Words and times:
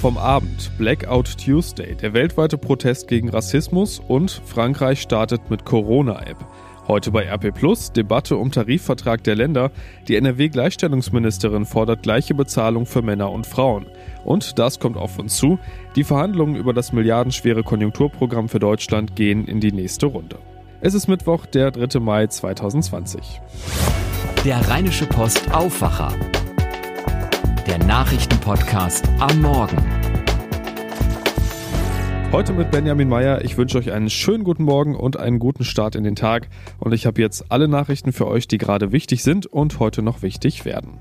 Vom 0.00 0.16
Abend 0.16 0.70
Blackout 0.78 1.36
Tuesday, 1.36 1.94
der 1.94 2.14
weltweite 2.14 2.56
Protest 2.56 3.06
gegen 3.06 3.28
Rassismus 3.28 3.98
und 3.98 4.30
Frankreich 4.46 5.02
startet 5.02 5.50
mit 5.50 5.66
Corona-App. 5.66 6.38
Heute 6.88 7.10
bei 7.10 7.24
RP 7.24 7.54
Plus 7.54 7.92
Debatte 7.92 8.36
um 8.36 8.50
Tarifvertrag 8.50 9.22
der 9.22 9.36
Länder. 9.36 9.70
Die 10.08 10.16
NRW-Gleichstellungsministerin 10.16 11.64
fordert 11.64 12.02
gleiche 12.02 12.34
Bezahlung 12.34 12.86
für 12.86 13.02
Männer 13.02 13.30
und 13.30 13.46
Frauen. 13.46 13.86
Und 14.24 14.58
das 14.58 14.80
kommt 14.80 14.96
auf 14.96 15.18
uns 15.18 15.36
zu. 15.36 15.58
Die 15.94 16.02
Verhandlungen 16.02 16.56
über 16.56 16.72
das 16.72 16.92
milliardenschwere 16.92 17.62
Konjunkturprogramm 17.62 18.48
für 18.48 18.58
Deutschland 18.58 19.14
gehen 19.14 19.46
in 19.46 19.60
die 19.60 19.70
nächste 19.70 20.06
Runde. 20.06 20.38
Es 20.80 20.94
ist 20.94 21.06
Mittwoch, 21.06 21.46
der 21.46 21.70
3. 21.70 22.00
Mai 22.00 22.26
2020. 22.26 23.40
Der 24.44 24.66
Rheinische 24.68 25.06
Post 25.06 25.52
Aufwacher. 25.52 26.12
Der 27.66 27.78
Nachrichtenpodcast 27.78 29.08
am 29.18 29.42
Morgen. 29.42 29.76
Heute 32.32 32.52
mit 32.52 32.70
Benjamin 32.70 33.08
Meyer. 33.08 33.44
Ich 33.44 33.56
wünsche 33.56 33.78
euch 33.78 33.92
einen 33.92 34.08
schönen 34.08 34.44
guten 34.44 34.64
Morgen 34.64 34.94
und 34.94 35.18
einen 35.18 35.38
guten 35.38 35.64
Start 35.64 35.94
in 35.94 36.04
den 36.04 36.16
Tag. 36.16 36.48
Und 36.78 36.92
ich 36.92 37.06
habe 37.06 37.20
jetzt 37.20 37.50
alle 37.50 37.68
Nachrichten 37.68 38.12
für 38.12 38.26
euch, 38.26 38.48
die 38.48 38.58
gerade 38.58 38.92
wichtig 38.92 39.22
sind 39.22 39.46
und 39.46 39.78
heute 39.78 40.02
noch 40.02 40.22
wichtig 40.22 40.64
werden. 40.64 40.98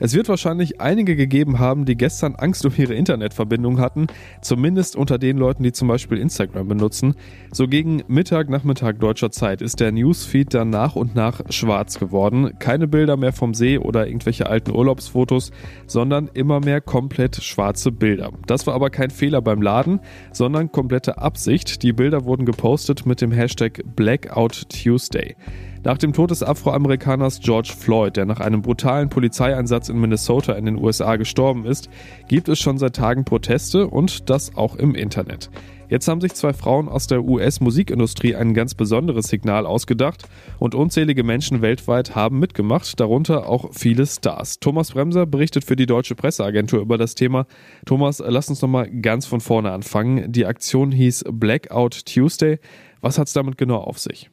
Es 0.00 0.14
wird 0.14 0.28
wahrscheinlich 0.28 0.80
einige 0.80 1.16
gegeben 1.16 1.58
haben, 1.58 1.84
die 1.84 1.96
gestern 1.96 2.34
Angst 2.34 2.64
um 2.64 2.72
ihre 2.76 2.94
Internetverbindung 2.94 3.80
hatten, 3.80 4.06
zumindest 4.40 4.96
unter 4.96 5.18
den 5.18 5.36
Leuten, 5.36 5.62
die 5.62 5.72
zum 5.72 5.88
Beispiel 5.88 6.18
Instagram 6.18 6.68
benutzen. 6.68 7.14
So 7.52 7.68
gegen 7.68 8.02
Mittag, 8.08 8.48
Nachmittag 8.48 9.00
deutscher 9.00 9.30
Zeit 9.30 9.62
ist 9.62 9.80
der 9.80 9.92
Newsfeed 9.92 10.54
dann 10.54 10.70
nach 10.70 10.96
und 10.96 11.14
nach 11.14 11.40
schwarz 11.50 11.98
geworden. 11.98 12.58
Keine 12.58 12.88
Bilder 12.88 13.16
mehr 13.16 13.32
vom 13.32 13.54
See 13.54 13.78
oder 13.78 14.06
irgendwelche 14.06 14.48
alten 14.48 14.70
Urlaubsfotos, 14.72 15.50
sondern 15.86 16.30
immer 16.34 16.60
mehr 16.60 16.80
komplett 16.80 17.42
schwarze 17.42 17.92
Bilder. 17.92 18.30
Das 18.46 18.66
war 18.66 18.74
aber 18.74 18.90
kein 18.90 19.10
Fehler 19.10 19.42
beim 19.42 19.62
Laden, 19.62 20.00
sondern 20.32 20.72
komplette 20.72 21.18
Absicht. 21.18 21.82
Die 21.82 21.92
Bilder 21.92 22.24
wurden 22.24 22.46
gepostet 22.46 23.06
mit 23.06 23.20
dem 23.20 23.32
Hashtag 23.32 23.82
Blackout 23.96 24.68
Tuesday. 24.68 25.36
Nach 25.84 25.98
dem 25.98 26.12
Tod 26.12 26.30
des 26.30 26.44
Afroamerikaners 26.44 27.40
George 27.40 27.72
Floyd, 27.76 28.16
der 28.16 28.24
nach 28.24 28.38
einem 28.38 28.62
brutalen 28.62 29.08
Polizeieinsatz 29.08 29.88
in 29.88 30.00
Minnesota 30.00 30.52
in 30.52 30.64
den 30.64 30.78
USA 30.78 31.16
gestorben 31.16 31.66
ist, 31.66 31.90
gibt 32.28 32.48
es 32.48 32.60
schon 32.60 32.78
seit 32.78 32.94
Tagen 32.94 33.24
Proteste 33.24 33.88
und 33.88 34.30
das 34.30 34.56
auch 34.56 34.76
im 34.76 34.94
Internet. 34.94 35.50
Jetzt 35.88 36.06
haben 36.08 36.20
sich 36.20 36.34
zwei 36.34 36.52
Frauen 36.52 36.88
aus 36.88 37.08
der 37.08 37.22
US-Musikindustrie 37.22 38.34
ein 38.36 38.54
ganz 38.54 38.74
besonderes 38.74 39.26
Signal 39.26 39.66
ausgedacht 39.66 40.22
und 40.58 40.74
unzählige 40.74 41.24
Menschen 41.24 41.62
weltweit 41.62 42.14
haben 42.14 42.38
mitgemacht, 42.38 42.98
darunter 42.98 43.48
auch 43.48 43.74
viele 43.74 44.06
Stars. 44.06 44.60
Thomas 44.60 44.92
Bremser 44.92 45.26
berichtet 45.26 45.64
für 45.64 45.76
die 45.76 45.84
Deutsche 45.86 46.14
Presseagentur 46.14 46.80
über 46.80 46.96
das 46.96 47.14
Thema. 47.16 47.46
Thomas, 47.84 48.22
lass 48.24 48.48
uns 48.48 48.62
nochmal 48.62 48.88
ganz 48.88 49.26
von 49.26 49.40
vorne 49.40 49.72
anfangen. 49.72 50.32
Die 50.32 50.46
Aktion 50.46 50.92
hieß 50.92 51.24
Blackout 51.30 52.06
Tuesday. 52.06 52.58
Was 53.02 53.18
hat 53.18 53.26
es 53.26 53.32
damit 53.34 53.58
genau 53.58 53.78
auf 53.78 53.98
sich? 53.98 54.30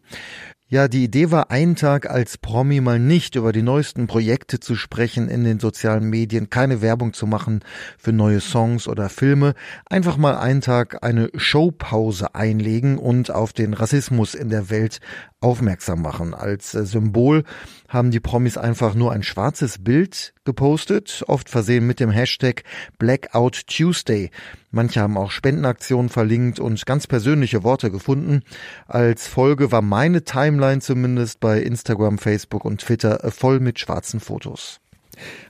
Ja, 0.72 0.88
die 0.88 1.04
Idee 1.04 1.32
war, 1.32 1.50
einen 1.50 1.76
Tag 1.76 2.08
als 2.08 2.38
Promi 2.38 2.80
mal 2.80 3.00
nicht 3.00 3.34
über 3.34 3.52
die 3.52 3.64
neuesten 3.64 4.06
Projekte 4.06 4.60
zu 4.60 4.76
sprechen 4.76 5.28
in 5.28 5.44
den 5.44 5.60
sozialen 5.60 6.08
Medien, 6.12 6.52
keine 6.52 6.84
Werbung 6.84 7.14
zu 7.14 7.26
machen 7.26 7.62
für 7.98 8.14
neue 8.14 8.40
Songs 8.40 8.88
oder 8.88 9.10
Filme, 9.10 9.56
einfach 9.88 10.18
mal 10.18 10.38
einen 10.38 10.62
Tag 10.62 11.04
eine 11.04 11.32
Showpause 11.36 12.36
einlegen 12.36 13.00
und 13.00 13.32
auf 13.32 13.52
den 13.52 13.74
Rassismus 13.74 14.36
in 14.36 14.50
der 14.50 14.70
Welt 14.70 15.00
aufmerksam 15.42 16.02
machen. 16.02 16.34
Als 16.34 16.74
äh, 16.74 16.86
Symbol 16.86 17.44
haben 17.88 18.12
die 18.12 18.20
Promis 18.20 18.58
einfach 18.58 18.94
nur 18.94 19.12
ein 19.12 19.24
schwarzes 19.24 19.84
Bild 19.84 20.34
gepostet, 20.46 21.24
oft 21.28 21.50
versehen 21.50 21.88
mit 21.88 22.00
dem 22.00 22.10
Hashtag 22.10 22.64
Blackout 22.98 23.68
Tuesday. 23.68 24.32
Manche 24.72 25.02
haben 25.02 25.18
auch 25.18 25.32
Spendenaktionen 25.32 26.10
verlinkt 26.10 26.60
und 26.60 26.86
ganz 26.86 27.08
persönliche 27.08 27.64
Worte 27.64 27.92
gefunden. 27.92 28.42
Als 28.88 29.28
Folge 29.28 29.72
war 29.72 29.82
meine 29.82 30.24
Timeline 30.24 30.82
zumindest 30.82 31.40
bei 31.40 31.62
Instagram, 31.62 32.18
Facebook 32.18 32.66
und 32.66 32.82
Twitter 32.82 33.32
voll 33.32 33.60
mit 33.60 33.80
schwarzen 33.80 34.20
Fotos. 34.20 34.80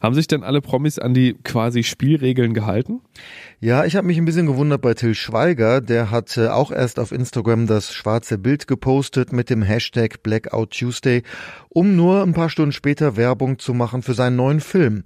Haben 0.01 0.15
sich 0.15 0.27
denn 0.27 0.43
alle 0.43 0.61
Promis 0.61 0.99
an 0.99 1.13
die 1.13 1.35
quasi 1.43 1.83
Spielregeln 1.83 2.53
gehalten? 2.53 3.01
Ja, 3.59 3.85
ich 3.85 3.95
habe 3.95 4.07
mich 4.07 4.17
ein 4.17 4.25
bisschen 4.25 4.47
gewundert 4.47 4.81
bei 4.81 4.93
Till 4.93 5.15
Schweiger. 5.15 5.81
Der 5.81 6.11
hat 6.11 6.37
auch 6.37 6.71
erst 6.71 6.99
auf 6.99 7.11
Instagram 7.11 7.67
das 7.67 7.93
schwarze 7.93 8.37
Bild 8.37 8.67
gepostet 8.67 9.33
mit 9.33 9.49
dem 9.49 9.61
Hashtag 9.61 10.23
Blackout 10.23 10.71
Tuesday, 10.71 11.23
um 11.69 11.95
nur 11.95 12.23
ein 12.23 12.33
paar 12.33 12.49
Stunden 12.49 12.71
später 12.71 13.17
Werbung 13.17 13.59
zu 13.59 13.73
machen 13.73 14.01
für 14.01 14.13
seinen 14.13 14.35
neuen 14.35 14.59
Film. 14.59 15.03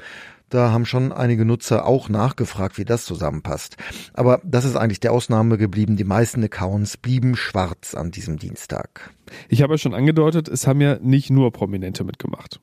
Da 0.53 0.71
haben 0.71 0.85
schon 0.85 1.11
einige 1.11 1.45
Nutzer 1.45 1.87
auch 1.87 2.09
nachgefragt, 2.09 2.77
wie 2.77 2.85
das 2.85 3.05
zusammenpasst. 3.05 3.75
Aber 4.13 4.39
das 4.43 4.65
ist 4.65 4.75
eigentlich 4.75 4.99
der 4.99 5.11
Ausnahme 5.11 5.57
geblieben. 5.57 5.97
Die 5.97 6.03
meisten 6.03 6.43
Accounts 6.43 6.95
blieben 6.97 7.35
schwarz 7.35 7.95
an 7.95 8.11
diesem 8.11 8.37
Dienstag. 8.37 9.09
Ich 9.49 9.61
habe 9.61 9.73
ja 9.73 9.77
schon 9.77 9.93
angedeutet, 9.93 10.47
es 10.47 10.67
haben 10.67 10.81
ja 10.81 10.97
nicht 11.01 11.29
nur 11.29 11.51
Prominente 11.51 12.03
mitgemacht. 12.03 12.59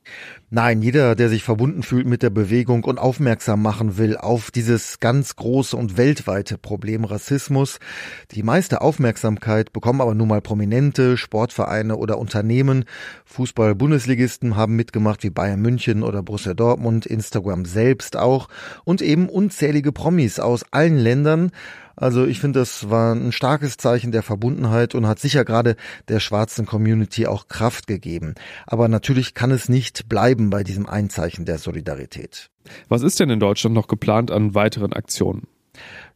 Nein, 0.50 0.82
jeder, 0.82 1.14
der 1.14 1.28
sich 1.28 1.42
verbunden 1.42 1.82
fühlt 1.82 2.06
mit 2.06 2.22
der 2.22 2.30
Bewegung 2.30 2.84
und 2.84 2.98
aufmerksam 2.98 3.62
machen 3.62 3.98
will 3.98 4.16
auf 4.16 4.50
dieses 4.50 5.00
ganz 5.00 5.36
große 5.36 5.76
und 5.76 5.96
weltweite 5.96 6.58
Problem 6.58 7.04
Rassismus. 7.04 7.78
Die 8.32 8.42
meiste 8.42 8.80
Aufmerksamkeit 8.80 9.72
bekommen 9.72 10.00
aber 10.00 10.14
nun 10.14 10.28
mal 10.28 10.40
Prominente, 10.40 11.16
Sportvereine 11.16 11.96
oder 11.96 12.18
Unternehmen. 12.18 12.84
Fußball-Bundesligisten 13.26 14.56
haben 14.56 14.76
mitgemacht 14.76 15.22
wie 15.22 15.30
Bayern 15.30 15.60
München 15.60 16.02
oder 16.02 16.22
Borussia 16.22 16.54
Dortmund, 16.54 17.06
Instagram 17.06 17.64
selbst 17.64 18.16
auch 18.16 18.48
und 18.84 19.02
eben 19.02 19.28
unzählige 19.28 19.92
Promis 19.92 20.40
aus 20.40 20.64
allen 20.72 20.98
Ländern. 20.98 21.52
Also 21.96 22.26
ich 22.26 22.40
finde, 22.40 22.60
das 22.60 22.90
war 22.90 23.14
ein 23.14 23.32
starkes 23.32 23.76
Zeichen 23.76 24.12
der 24.12 24.22
Verbundenheit 24.22 24.94
und 24.94 25.06
hat 25.06 25.18
sicher 25.18 25.44
gerade 25.44 25.76
der 26.08 26.20
schwarzen 26.20 26.66
Community 26.66 27.26
auch 27.26 27.48
Kraft 27.48 27.86
gegeben. 27.86 28.34
Aber 28.66 28.88
natürlich 28.88 29.34
kann 29.34 29.50
es 29.50 29.68
nicht 29.68 30.08
bleiben 30.08 30.50
bei 30.50 30.64
diesem 30.64 30.88
Einzeichen 30.88 31.44
der 31.44 31.58
Solidarität. 31.58 32.50
Was 32.88 33.02
ist 33.02 33.20
denn 33.20 33.30
in 33.30 33.40
Deutschland 33.40 33.74
noch 33.74 33.88
geplant 33.88 34.30
an 34.30 34.54
weiteren 34.54 34.92
Aktionen? 34.92 35.46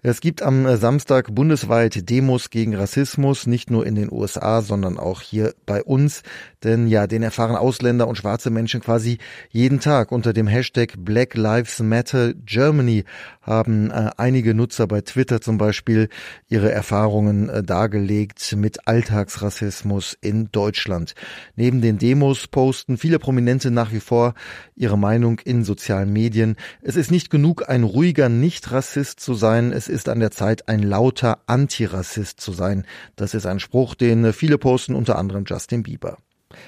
Es 0.07 0.21
gibt 0.21 0.43
am 0.43 0.67
äh, 0.67 0.77
Samstag 0.77 1.35
bundesweit 1.35 2.11
Demos 2.11 2.51
gegen 2.51 2.75
Rassismus, 2.75 3.47
nicht 3.47 3.71
nur 3.71 3.87
in 3.87 3.95
den 3.95 4.13
USA, 4.13 4.61
sondern 4.61 4.99
auch 4.99 5.23
hier 5.23 5.55
bei 5.65 5.83
uns. 5.83 6.23
Denn 6.63 6.89
ja, 6.89 7.07
den 7.07 7.23
erfahren 7.23 7.57
Ausländer 7.57 8.07
und 8.07 8.17
schwarze 8.17 8.51
Menschen 8.51 8.83
quasi 8.83 9.17
jeden 9.49 9.81
Tag. 9.81 10.13
Unter 10.13 10.35
dem 10.35 10.47
Hashtag 10.47 10.93
Black 10.99 11.35
Lives 11.35 11.81
Matter 11.81 12.35
Germany 12.35 13.05
haben 13.41 13.91
äh, 13.91 14.11
einige 14.19 14.53
Nutzer 14.53 14.87
bei 14.87 15.01
Twitter 15.01 15.41
zum 15.41 15.57
Beispiel 15.57 16.11
ihre 16.51 16.71
Erfahrungen 16.71 17.49
äh, 17.49 17.63
dargelegt 17.63 18.55
mit 18.59 18.87
Alltagsrassismus 18.87 20.19
in 20.21 20.51
Deutschland. 20.53 21.15
Neben 21.57 21.81
den 21.81 21.97
Demos 21.97 22.47
posten 22.47 22.99
viele 22.99 23.19
Prominente 23.19 23.71
nach 23.71 23.91
wie 23.91 24.01
vor 24.01 24.35
ihre 24.77 24.99
Meinung 24.99 25.39
in 25.39 25.65
sozialen 25.65 26.13
Medien. 26.13 26.57
Es 26.83 26.97
ist 26.97 27.11
nicht 27.11 27.31
genug, 27.31 27.71
ein 27.71 27.85
ruhiger 27.85 28.29
Nicht-Rassist 28.29 29.19
zu 29.19 29.33
sein. 29.33 29.73
Es 29.73 29.94
ist 29.95 30.09
an 30.09 30.21
der 30.21 30.31
Zeit, 30.31 30.69
ein 30.69 30.83
lauter 30.83 31.39
Antirassist 31.47 32.41
zu 32.41 32.53
sein. 32.53 32.85
Das 33.17 33.33
ist 33.33 33.47
ein 33.47 33.61
Spruch, 33.61 33.95
den 33.95 34.33
viele 34.33 34.59
posten, 34.59 34.95
unter 34.95 35.17
anderem 35.17 35.45
Justin 35.47 35.83
Bieber. 35.83 36.19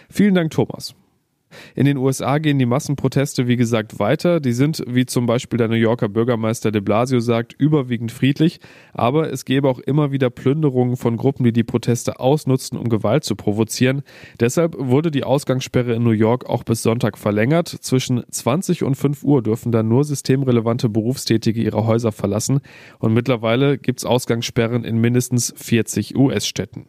Vielen 0.08 0.34
Dank, 0.34 0.52
Thomas. 0.52 0.94
In 1.74 1.86
den 1.86 1.96
USA 1.96 2.38
gehen 2.38 2.58
die 2.58 2.66
Massenproteste, 2.66 3.46
wie 3.46 3.56
gesagt, 3.56 3.98
weiter. 3.98 4.40
Die 4.40 4.52
sind, 4.52 4.82
wie 4.86 5.06
zum 5.06 5.26
Beispiel 5.26 5.58
der 5.58 5.68
New 5.68 5.74
Yorker 5.74 6.08
Bürgermeister 6.08 6.70
de 6.70 6.80
Blasio 6.80 7.20
sagt, 7.20 7.54
überwiegend 7.58 8.12
friedlich. 8.12 8.60
Aber 8.92 9.32
es 9.32 9.44
gäbe 9.44 9.68
auch 9.68 9.78
immer 9.78 10.12
wieder 10.12 10.30
Plünderungen 10.30 10.96
von 10.96 11.16
Gruppen, 11.16 11.44
die 11.44 11.52
die 11.52 11.64
Proteste 11.64 12.20
ausnutzen, 12.20 12.78
um 12.78 12.88
Gewalt 12.88 13.24
zu 13.24 13.36
provozieren. 13.36 14.02
Deshalb 14.40 14.76
wurde 14.78 15.10
die 15.10 15.24
Ausgangssperre 15.24 15.94
in 15.94 16.02
New 16.02 16.10
York 16.10 16.46
auch 16.46 16.64
bis 16.64 16.82
Sonntag 16.82 17.18
verlängert. 17.18 17.68
Zwischen 17.68 18.22
20 18.30 18.82
und 18.82 18.94
5 18.94 19.22
Uhr 19.24 19.42
dürfen 19.42 19.72
dann 19.72 19.88
nur 19.88 20.04
systemrelevante 20.04 20.88
Berufstätige 20.88 21.62
ihre 21.62 21.86
Häuser 21.86 22.12
verlassen. 22.12 22.60
Und 22.98 23.14
mittlerweile 23.14 23.78
gibt 23.78 24.00
es 24.00 24.04
Ausgangssperren 24.04 24.84
in 24.84 24.98
mindestens 24.98 25.52
40 25.56 26.16
US-Städten. 26.16 26.86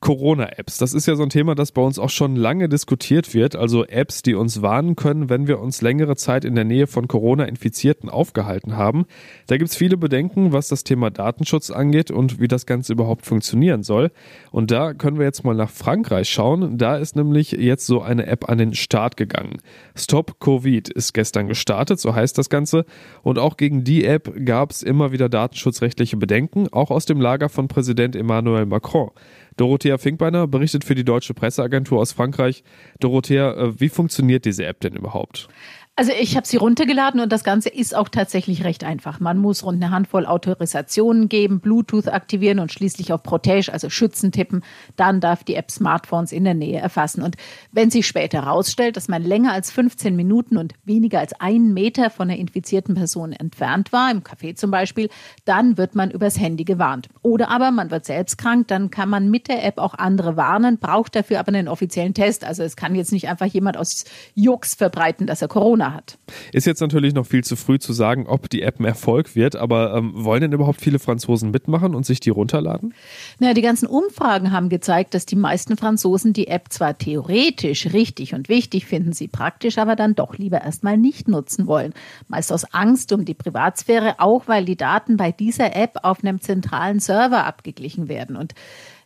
Corona-Apps. 0.00 0.78
Das 0.78 0.94
ist 0.94 1.06
ja 1.06 1.14
so 1.14 1.22
ein 1.22 1.30
Thema, 1.30 1.54
das 1.54 1.72
bei 1.72 1.82
uns 1.82 1.98
auch 1.98 2.10
schon 2.10 2.36
lange 2.36 2.68
diskutiert 2.68 3.34
wird. 3.34 3.54
Also 3.56 3.84
Apps, 3.84 4.22
die 4.22 4.34
uns 4.34 4.62
warnen 4.62 4.96
können, 4.96 5.30
wenn 5.30 5.46
wir 5.46 5.60
uns 5.60 5.82
längere 5.82 6.16
Zeit 6.16 6.44
in 6.44 6.54
der 6.54 6.64
Nähe 6.64 6.86
von 6.86 7.08
Corona-Infizierten 7.08 8.08
aufgehalten 8.08 8.76
haben. 8.76 9.06
Da 9.46 9.56
gibt 9.56 9.70
es 9.70 9.76
viele 9.76 9.96
Bedenken, 9.96 10.52
was 10.52 10.68
das 10.68 10.84
Thema 10.84 11.10
Datenschutz 11.10 11.70
angeht 11.70 12.10
und 12.10 12.40
wie 12.40 12.48
das 12.48 12.66
Ganze 12.66 12.92
überhaupt 12.92 13.26
funktionieren 13.26 13.82
soll. 13.82 14.10
Und 14.50 14.70
da 14.70 14.94
können 14.94 15.18
wir 15.18 15.24
jetzt 15.24 15.44
mal 15.44 15.54
nach 15.54 15.70
Frankreich 15.70 16.28
schauen. 16.28 16.78
Da 16.78 16.96
ist 16.96 17.14
nämlich 17.14 17.52
jetzt 17.52 17.86
so 17.86 18.02
eine 18.02 18.26
App 18.26 18.48
an 18.48 18.58
den 18.58 18.74
Start 18.74 19.16
gegangen. 19.16 19.58
Stop 19.94 20.40
Covid 20.40 20.88
ist 20.88 21.12
gestern 21.12 21.46
gestartet, 21.46 22.00
so 22.00 22.14
heißt 22.14 22.36
das 22.36 22.50
Ganze. 22.50 22.84
Und 23.22 23.38
auch 23.38 23.56
gegen 23.56 23.84
die 23.84 24.04
App 24.04 24.32
gab 24.44 24.72
es 24.72 24.82
immer 24.82 25.12
wieder 25.12 25.28
datenschutzrechtliche 25.28 26.16
Bedenken, 26.16 26.68
auch 26.72 26.90
aus 26.90 27.06
dem 27.06 27.20
Lager 27.20 27.48
von 27.48 27.68
Präsident 27.68 28.16
Emmanuel 28.16 28.66
Macron. 28.66 29.10
Dorothea 29.56 29.98
Finkbeiner 29.98 30.46
berichtet 30.46 30.84
für 30.84 30.94
die 30.94 31.04
Deutsche 31.04 31.34
Presseagentur 31.34 32.00
aus 32.00 32.12
Frankreich. 32.12 32.64
Dorothea, 33.00 33.52
äh, 33.52 33.80
wie 33.80 33.88
funktioniert 33.88 34.44
diese 34.44 34.64
App 34.66 34.80
denn 34.80 34.94
überhaupt? 34.94 35.48
Also 35.94 36.10
ich 36.18 36.38
habe 36.38 36.46
sie 36.46 36.56
runtergeladen 36.56 37.20
und 37.20 37.30
das 37.30 37.44
Ganze 37.44 37.68
ist 37.68 37.94
auch 37.94 38.08
tatsächlich 38.08 38.64
recht 38.64 38.82
einfach. 38.82 39.20
Man 39.20 39.36
muss 39.36 39.62
rund 39.62 39.82
eine 39.82 39.92
Handvoll 39.92 40.24
Autorisationen 40.24 41.28
geben, 41.28 41.60
Bluetooth 41.60 42.08
aktivieren 42.08 42.60
und 42.60 42.72
schließlich 42.72 43.12
auf 43.12 43.22
Protege, 43.22 43.70
also 43.70 43.90
Schützen 43.90 44.32
tippen. 44.32 44.64
Dann 44.96 45.20
darf 45.20 45.44
die 45.44 45.54
App 45.54 45.70
Smartphones 45.70 46.32
in 46.32 46.44
der 46.44 46.54
Nähe 46.54 46.80
erfassen. 46.80 47.20
Und 47.20 47.36
wenn 47.72 47.90
sich 47.90 48.06
später 48.06 48.46
herausstellt, 48.46 48.96
dass 48.96 49.08
man 49.08 49.22
länger 49.22 49.52
als 49.52 49.70
15 49.70 50.16
Minuten 50.16 50.56
und 50.56 50.72
weniger 50.82 51.20
als 51.20 51.38
einen 51.38 51.74
Meter 51.74 52.08
von 52.08 52.28
der 52.28 52.38
infizierten 52.38 52.94
Person 52.94 53.32
entfernt 53.32 53.92
war, 53.92 54.10
im 54.10 54.22
Café 54.22 54.54
zum 54.54 54.70
Beispiel, 54.70 55.10
dann 55.44 55.76
wird 55.76 55.94
man 55.94 56.10
übers 56.10 56.40
Handy 56.40 56.64
gewarnt. 56.64 57.10
Oder 57.20 57.50
aber 57.50 57.70
man 57.70 57.90
wird 57.90 58.06
selbst 58.06 58.38
krank, 58.38 58.66
dann 58.68 58.90
kann 58.90 59.10
man 59.10 59.30
mit 59.30 59.46
der 59.46 59.62
App 59.62 59.76
auch 59.76 59.92
andere 59.92 60.38
warnen, 60.38 60.78
braucht 60.78 61.14
dafür 61.14 61.38
aber 61.38 61.48
einen 61.48 61.68
offiziellen 61.68 62.14
Test. 62.14 62.46
Also 62.46 62.62
es 62.62 62.76
kann 62.76 62.94
jetzt 62.94 63.12
nicht 63.12 63.28
einfach 63.28 63.44
jemand 63.44 63.76
aus 63.76 64.06
Jux 64.34 64.74
verbreiten, 64.74 65.26
dass 65.26 65.42
er 65.42 65.48
Corona 65.48 65.81
Corona 65.82 65.94
hat. 65.94 66.18
Ist 66.52 66.66
jetzt 66.66 66.80
natürlich 66.80 67.14
noch 67.14 67.26
viel 67.26 67.44
zu 67.44 67.56
früh 67.56 67.78
zu 67.78 67.92
sagen, 67.92 68.26
ob 68.26 68.48
die 68.48 68.62
App 68.62 68.78
ein 68.78 68.84
Erfolg 68.84 69.34
wird, 69.34 69.56
aber 69.56 69.94
ähm, 69.94 70.12
wollen 70.14 70.42
denn 70.42 70.52
überhaupt 70.52 70.80
viele 70.80 70.98
Franzosen 70.98 71.50
mitmachen 71.50 71.94
und 71.94 72.06
sich 72.06 72.20
die 72.20 72.30
runterladen? 72.30 72.94
Naja, 73.38 73.54
die 73.54 73.62
ganzen 73.62 73.86
Umfragen 73.86 74.52
haben 74.52 74.68
gezeigt, 74.68 75.14
dass 75.14 75.26
die 75.26 75.36
meisten 75.36 75.76
Franzosen 75.76 76.32
die 76.32 76.48
App 76.48 76.66
zwar 76.70 76.96
theoretisch 76.96 77.92
richtig 77.92 78.34
und 78.34 78.48
wichtig 78.48 78.86
finden, 78.86 79.12
sie 79.12 79.28
praktisch 79.28 79.78
aber 79.78 79.96
dann 79.96 80.14
doch 80.14 80.38
lieber 80.38 80.62
erstmal 80.62 80.96
nicht 80.96 81.28
nutzen 81.28 81.66
wollen. 81.66 81.92
Meist 82.28 82.52
aus 82.52 82.64
Angst 82.72 83.12
um 83.12 83.24
die 83.24 83.34
Privatsphäre, 83.34 84.16
auch 84.18 84.48
weil 84.48 84.64
die 84.64 84.76
Daten 84.76 85.16
bei 85.16 85.32
dieser 85.32 85.74
App 85.76 85.98
auf 86.02 86.22
einem 86.22 86.40
zentralen 86.40 87.00
Server 87.00 87.44
abgeglichen 87.44 88.08
werden. 88.08 88.36
Und 88.36 88.54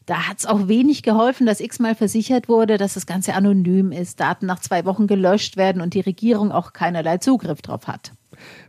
da 0.07 0.29
hat 0.29 0.39
es 0.39 0.47
auch 0.47 0.69
wenig 0.69 1.03
geholfen, 1.03 1.47
dass 1.47 1.61
x-mal 1.61 1.95
versichert 1.95 2.49
wurde, 2.49 2.79
dass 2.79 2.95
das 2.95 3.07
Ganze 3.07 3.35
anonym 3.35 3.93
ist, 3.93 4.21
Daten 4.21 4.47
nach 4.47 4.61
zwei 4.61 4.85
Wochen 4.85 5.07
gelöscht 5.07 5.57
werden 5.57 5.83
und 5.83 5.95
die 5.95 6.01
Regierung 6.01 6.53
auch 6.53 6.73
keinerlei 6.73 7.19
Zugriff 7.19 7.61
drauf 7.61 7.89
hat. 7.89 8.13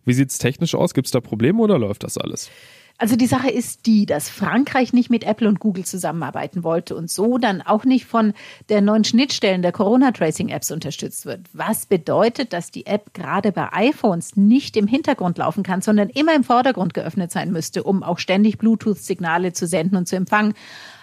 Wie 0.03 0.13
sieht 0.13 0.31
es 0.31 0.39
technisch 0.39 0.73
aus? 0.75 0.93
Gibt 0.93 1.07
es 1.07 1.11
da 1.11 1.21
Probleme 1.21 1.61
oder 1.61 1.77
läuft 1.77 2.03
das 2.03 2.17
alles? 2.17 2.49
Also 2.99 3.15
die 3.15 3.27
Sache 3.27 3.51
ist 3.51 3.85
die, 3.85 4.07
dass 4.07 4.27
Frankreich 4.27 4.91
nicht 4.91 5.11
mit 5.11 5.23
Apple 5.23 5.47
und 5.47 5.59
Google 5.59 5.85
zusammenarbeiten 5.85 6.63
wollte 6.63 6.95
und 6.95 7.11
so 7.11 7.37
dann 7.37 7.61
auch 7.61 7.85
nicht 7.85 8.05
von 8.05 8.33
der 8.69 8.81
neuen 8.81 9.03
Schnittstellen 9.03 9.61
der 9.61 9.71
Corona-Tracing-Apps 9.71 10.71
unterstützt 10.71 11.27
wird. 11.27 11.41
Was 11.53 11.85
bedeutet, 11.85 12.53
dass 12.53 12.71
die 12.71 12.87
App 12.87 13.13
gerade 13.13 13.51
bei 13.51 13.71
iPhones 13.71 14.35
nicht 14.35 14.75
im 14.77 14.87
Hintergrund 14.87 15.37
laufen 15.37 15.61
kann, 15.61 15.81
sondern 15.81 16.09
immer 16.09 16.33
im 16.33 16.43
Vordergrund 16.43 16.95
geöffnet 16.95 17.31
sein 17.31 17.51
müsste, 17.51 17.83
um 17.83 18.01
auch 18.01 18.17
ständig 18.17 18.57
Bluetooth-Signale 18.57 19.53
zu 19.53 19.67
senden 19.67 19.95
und 19.95 20.07
zu 20.07 20.15
empfangen. 20.15 20.55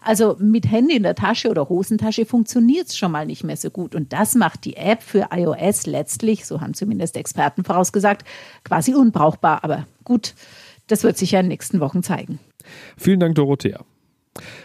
Also 0.02 0.36
mit 0.40 0.68
Handy 0.68 0.96
in 0.96 1.04
der 1.04 1.14
Tasche 1.14 1.48
oder 1.48 1.68
Hosentasche 1.68 2.26
funktioniert 2.26 2.88
es 2.88 2.96
schon 2.96 3.12
mal 3.12 3.24
nicht 3.24 3.44
mehr 3.44 3.56
so 3.56 3.70
gut. 3.70 3.94
Und 3.94 4.12
das 4.12 4.34
macht 4.34 4.64
die 4.64 4.76
App 4.76 5.00
für 5.00 5.28
iOS 5.32 5.86
letztlich, 5.86 6.44
so 6.44 6.60
haben 6.60 6.74
zumindest 6.74 7.16
Experten 7.16 7.62
vorausgesagt, 7.62 8.26
quasi 8.64 8.94
unbrauchbar. 8.94 9.62
Aber 9.62 9.86
gut, 10.02 10.34
das 10.86 11.04
wird 11.04 11.16
sich 11.16 11.32
ja 11.32 11.40
in 11.40 11.46
den 11.46 11.50
nächsten 11.50 11.80
Wochen 11.80 12.02
zeigen. 12.02 12.38
Vielen 12.96 13.20
Dank, 13.20 13.34
Dorothea. 13.34 13.84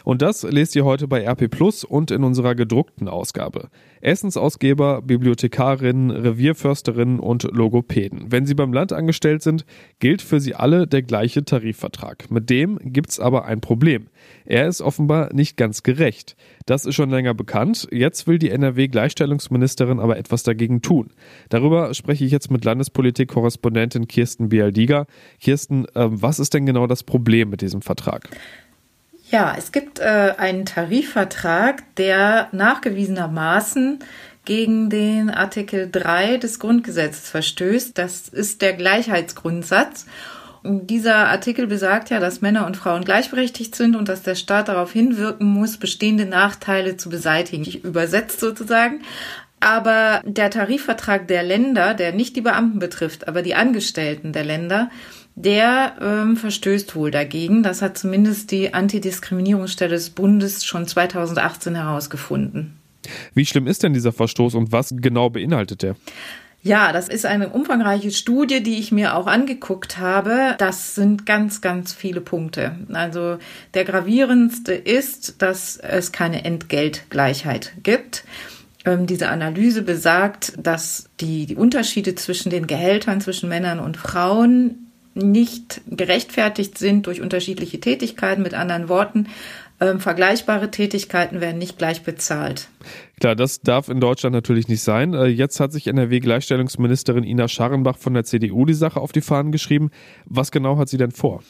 Und 0.04 0.22
das 0.22 0.44
lest 0.44 0.76
ihr 0.76 0.86
heute 0.86 1.08
bei 1.08 1.24
RP 1.24 1.50
Plus 1.50 1.84
und 1.84 2.12
in 2.12 2.24
unserer 2.24 2.56
gedruckten 2.56 3.08
Ausgabe. 3.08 3.70
Essensausgeber, 4.02 5.02
Bibliothekarinnen, 5.02 6.10
Revierförsterinnen 6.10 7.20
und 7.20 7.44
Logopäden. 7.44 8.32
Wenn 8.32 8.46
sie 8.46 8.56
beim 8.56 8.74
Land 8.74 8.94
angestellt 8.94 9.44
sind, 9.44 9.66
gilt 10.00 10.22
für 10.22 10.40
sie 10.40 10.56
alle 10.56 10.88
der 10.88 11.04
gleiche 11.04 11.44
Tarifvertrag. 11.44 12.32
Mit 12.32 12.50
dem 12.50 12.80
gibt's 12.82 13.20
aber 13.20 13.46
ein 13.46 13.62
Problem. 13.62 14.08
Er 14.46 14.68
ist 14.68 14.82
offenbar 14.82 15.34
nicht 15.34 15.58
ganz 15.58 15.84
gerecht. 15.84 16.36
Das 16.66 16.86
ist 16.86 16.96
schon 16.96 17.10
länger 17.10 17.34
bekannt. 17.34 17.88
Jetzt 17.92 18.28
will 18.28 18.40
die 18.40 18.50
NRW-Gleichstellungsministerin 18.50 20.00
aber 20.00 20.18
etwas 20.18 20.44
dagegen 20.44 20.82
tun. 20.82 21.12
Darüber 21.50 21.94
spreche 21.94 22.26
ich 22.26 22.32
jetzt 22.32 22.52
mit 22.52 22.66
Landespolitik-Korrespondentin 22.66 24.08
Kirsten 24.08 24.50
Bialdiga. 24.50 25.06
Kirsten, 25.40 25.86
äh, 25.96 26.08
was 26.10 26.40
ist 26.40 26.54
denn 26.54 26.66
genau 26.66 26.88
das 26.88 27.04
Problem 27.04 27.50
mit 27.50 27.62
diesem 27.62 27.82
Vertrag? 27.82 28.30
Ja, 29.30 29.54
es 29.56 29.72
gibt 29.72 30.00
äh, 30.00 30.34
einen 30.38 30.66
Tarifvertrag, 30.66 31.84
der 31.96 32.48
nachgewiesenermaßen 32.52 34.00
gegen 34.44 34.90
den 34.90 35.30
Artikel 35.30 35.88
3 35.92 36.38
des 36.38 36.60
Grundgesetzes 36.60 37.30
verstößt. 37.30 37.96
Das 37.96 38.28
ist 38.28 38.64
der 38.64 38.74
Gleichheitsgrundsatz. 38.74 40.08
Und 40.64 40.88
dieser 40.88 41.28
Artikel 41.28 41.68
besagt 41.68 42.10
ja, 42.10 42.20
dass 42.20 42.42
Männer 42.42 42.66
und 42.66 42.76
Frauen 42.76 43.06
gleichberechtigt 43.06 43.76
sind 43.76 43.96
und 43.96 44.10
dass 44.10 44.24
der 44.24 44.34
Staat 44.34 44.68
darauf 44.68 44.92
hinwirken 44.92 45.48
muss, 45.48 45.78
bestehende 45.78 46.26
Nachteile 46.26 46.98
zu 46.98 47.10
beseitigen. 47.10 47.62
Ich 47.62 47.84
übersetzt 47.84 48.40
sozusagen. 48.40 49.02
Aber 49.60 50.22
der 50.26 50.50
Tarifvertrag 50.50 51.28
der 51.28 51.44
Länder, 51.44 51.94
der 51.94 52.14
nicht 52.14 52.36
die 52.36 52.42
Beamten 52.42 52.80
betrifft, 52.80 53.28
aber 53.28 53.42
die 53.42 53.56
Angestellten 53.56 54.34
der 54.34 54.46
Länder, 54.46 54.90
der 55.40 55.96
ähm, 56.02 56.36
verstößt 56.36 56.96
wohl 56.96 57.12
dagegen. 57.12 57.64
Das 57.64 57.82
hat 57.82 57.98
zumindest 57.98 58.52
die 58.52 58.74
Antidiskriminierungsstelle 58.74 59.92
des 59.92 60.10
Bundes 60.10 60.66
schon 60.66 60.86
2018 60.86 61.76
herausgefunden. 61.76 62.78
Wie 63.34 63.46
schlimm 63.46 63.66
ist 63.66 63.82
denn 63.84 63.94
dieser 63.94 64.12
Verstoß 64.12 64.56
und 64.56 64.74
was 64.74 64.94
genau 64.98 65.30
beinhaltet 65.30 65.84
er? 65.84 65.96
Ja, 66.62 66.92
das 66.92 67.08
ist 67.08 67.26
eine 67.26 67.50
umfangreiche 67.50 68.12
Studie, 68.12 68.62
die 68.62 68.80
ich 68.80 68.92
mir 68.92 69.16
auch 69.16 69.28
angeguckt 69.28 69.98
habe. 69.98 70.56
Das 70.58 70.94
sind 70.94 71.26
ganz, 71.26 71.62
ganz 71.62 71.94
viele 71.94 72.20
Punkte. 72.20 72.76
Also 72.92 73.38
der 73.74 73.86
gravierendste 73.86 74.74
ist, 74.74 75.42
dass 75.42 75.78
es 75.78 76.12
keine 76.12 76.44
Entgeltgleichheit 76.44 77.72
gibt. 77.82 78.26
Ähm, 78.84 79.08
diese 79.08 79.30
Analyse 79.30 79.84
besagt, 79.84 80.54
dass 80.58 81.10
die, 81.22 81.46
die 81.46 81.56
Unterschiede 81.56 82.16
zwischen 82.16 82.50
den 82.50 82.68
Gehältern 82.68 83.22
zwischen 83.22 83.48
Männern 83.48 83.80
und 83.80 83.96
Frauen 83.96 84.89
nicht 85.20 85.82
gerechtfertigt 85.88 86.78
sind 86.78 87.08
durch 87.08 87.22
unterschiedliche 87.22 87.80
Tätigkeiten. 87.80 88.42
Mit 88.42 88.54
anderen 88.54 88.90
Worten, 88.90 89.28
ähm, 89.82 90.00
vergleichbare 90.00 90.72
Tätigkeiten 90.72 91.40
werden 91.40 91.58
nicht 91.58 91.78
gleich 91.78 92.04
bezahlt. 92.04 92.68
Klar, 93.20 93.36
das 93.36 93.62
darf 93.62 93.88
in 93.88 94.00
Deutschland 94.00 94.34
natürlich 94.34 94.68
nicht 94.68 94.82
sein. 94.82 95.14
Äh, 95.14 95.28
jetzt 95.28 95.60
hat 95.60 95.72
sich 95.72 95.88
NRW-Gleichstellungsministerin 95.88 97.24
Ina 97.24 97.48
Scharrenbach 97.48 97.98
von 97.98 98.14
der 98.14 98.26
CDU 98.26 98.66
die 98.66 98.74
Sache 98.74 99.00
auf 99.00 99.12
die 99.12 99.22
Fahnen 99.22 99.52
geschrieben. 99.52 99.92
Was 100.26 100.52
genau 100.52 100.78
hat 100.78 100.90
sie 100.90 100.98
denn 100.98 101.12
vor? 101.12 101.44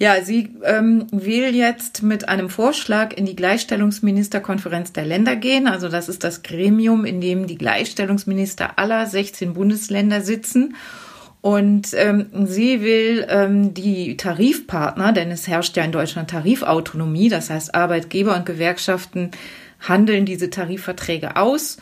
Ja, 0.00 0.22
sie 0.22 0.54
ähm, 0.62 1.08
will 1.10 1.52
jetzt 1.56 2.04
mit 2.04 2.28
einem 2.28 2.50
Vorschlag 2.50 3.16
in 3.16 3.26
die 3.26 3.34
Gleichstellungsministerkonferenz 3.34 4.92
der 4.92 5.04
Länder 5.04 5.34
gehen. 5.34 5.66
Also 5.66 5.88
das 5.88 6.08
ist 6.08 6.22
das 6.22 6.44
Gremium, 6.44 7.04
in 7.04 7.20
dem 7.20 7.48
die 7.48 7.58
Gleichstellungsminister 7.58 8.78
aller 8.78 9.06
16 9.06 9.54
Bundesländer 9.54 10.20
sitzen. 10.20 10.76
Und 11.40 11.94
ähm, 11.94 12.26
sie 12.46 12.82
will 12.82 13.26
ähm, 13.28 13.72
die 13.72 14.16
Tarifpartner, 14.16 15.12
denn 15.12 15.30
es 15.30 15.46
herrscht 15.46 15.76
ja 15.76 15.84
in 15.84 15.92
Deutschland 15.92 16.30
Tarifautonomie, 16.30 17.28
das 17.28 17.50
heißt 17.50 17.74
Arbeitgeber 17.74 18.36
und 18.36 18.44
Gewerkschaften 18.44 19.30
handeln 19.80 20.24
diese 20.24 20.50
Tarifverträge 20.50 21.36
aus. 21.36 21.78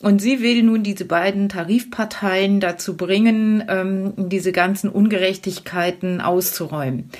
Und 0.00 0.20
sie 0.20 0.42
will 0.42 0.62
nun 0.62 0.84
diese 0.84 1.06
beiden 1.06 1.48
Tarifparteien 1.48 2.60
dazu 2.60 2.96
bringen, 2.96 3.64
ähm, 3.68 4.12
diese 4.16 4.52
ganzen 4.52 4.90
Ungerechtigkeiten 4.90 6.20
auszuräumen. 6.20 7.10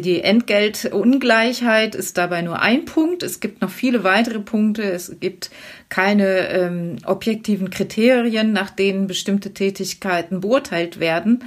Die 0.00 0.22
Entgeltungleichheit 0.22 1.94
ist 1.94 2.18
dabei 2.18 2.42
nur 2.42 2.60
ein 2.60 2.84
Punkt. 2.84 3.22
Es 3.22 3.40
gibt 3.40 3.60
noch 3.60 3.70
viele 3.70 4.04
weitere 4.04 4.40
Punkte. 4.40 4.82
Es 4.82 5.16
gibt 5.20 5.50
keine 5.88 6.48
ähm, 6.48 6.96
objektiven 7.04 7.70
Kriterien, 7.70 8.52
nach 8.52 8.70
denen 8.70 9.06
bestimmte 9.06 9.54
Tätigkeiten 9.54 10.40
beurteilt 10.40 11.00
werden. 11.00 11.44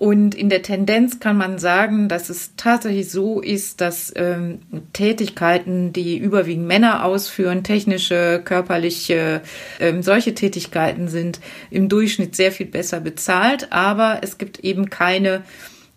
Und 0.00 0.34
in 0.34 0.48
der 0.48 0.62
Tendenz 0.62 1.20
kann 1.20 1.36
man 1.36 1.58
sagen, 1.58 2.08
dass 2.08 2.30
es 2.30 2.56
tatsächlich 2.56 3.10
so 3.10 3.42
ist, 3.42 3.82
dass 3.82 4.10
ähm, 4.16 4.60
Tätigkeiten, 4.94 5.92
die 5.92 6.16
überwiegend 6.16 6.66
Männer 6.66 7.04
ausführen, 7.04 7.64
technische, 7.64 8.40
körperliche, 8.42 9.42
ähm, 9.78 10.02
solche 10.02 10.34
Tätigkeiten 10.34 11.08
sind 11.08 11.40
im 11.70 11.90
Durchschnitt 11.90 12.34
sehr 12.34 12.50
viel 12.50 12.64
besser 12.64 13.00
bezahlt. 13.00 13.72
Aber 13.72 14.20
es 14.22 14.38
gibt 14.38 14.60
eben 14.60 14.88
keine 14.88 15.42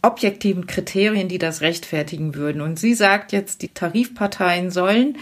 objektiven 0.03 0.67
Kriterien, 0.67 1.29
die 1.29 1.39
das 1.39 1.62
rechtfertigen 1.62 2.36
würden. 2.36 2.62
Und 2.62 2.77
sie 2.77 2.93
sagt 2.93 3.31
jetzt, 3.31 3.63
die 3.63 3.69
Tarifparteien 3.69 4.69
sollen 4.69 5.17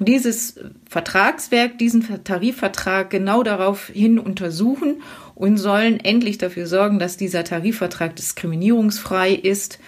dieses 0.00 0.58
Vertragswerk, 0.90 1.78
diesen 1.78 2.24
Tarifvertrag 2.24 3.10
genau 3.10 3.42
darauf 3.42 3.86
hin 3.86 4.18
untersuchen 4.18 5.02
und 5.34 5.56
sollen 5.56 6.00
endlich 6.00 6.36
dafür 6.36 6.66
sorgen, 6.66 6.98
dass 6.98 7.16
dieser 7.16 7.44
Tarifvertrag 7.44 8.16
diskriminierungsfrei 8.16 9.32
ist. 9.32 9.78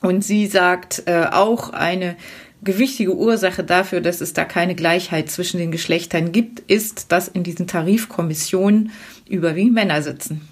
Und 0.00 0.24
sie 0.24 0.46
sagt 0.46 1.04
äh, 1.06 1.26
auch 1.30 1.70
eine 1.70 2.16
gewichtige 2.64 3.14
Ursache 3.14 3.64
dafür, 3.64 4.00
dass 4.00 4.20
es 4.20 4.32
da 4.32 4.44
keine 4.44 4.74
Gleichheit 4.74 5.30
zwischen 5.30 5.58
den 5.58 5.72
Geschlechtern 5.72 6.32
gibt, 6.32 6.60
ist, 6.60 7.12
dass 7.12 7.28
in 7.28 7.42
diesen 7.42 7.66
Tarifkommissionen 7.66 8.92
überwiegend 9.28 9.74
Männer 9.74 10.02
sitzen. 10.02 10.51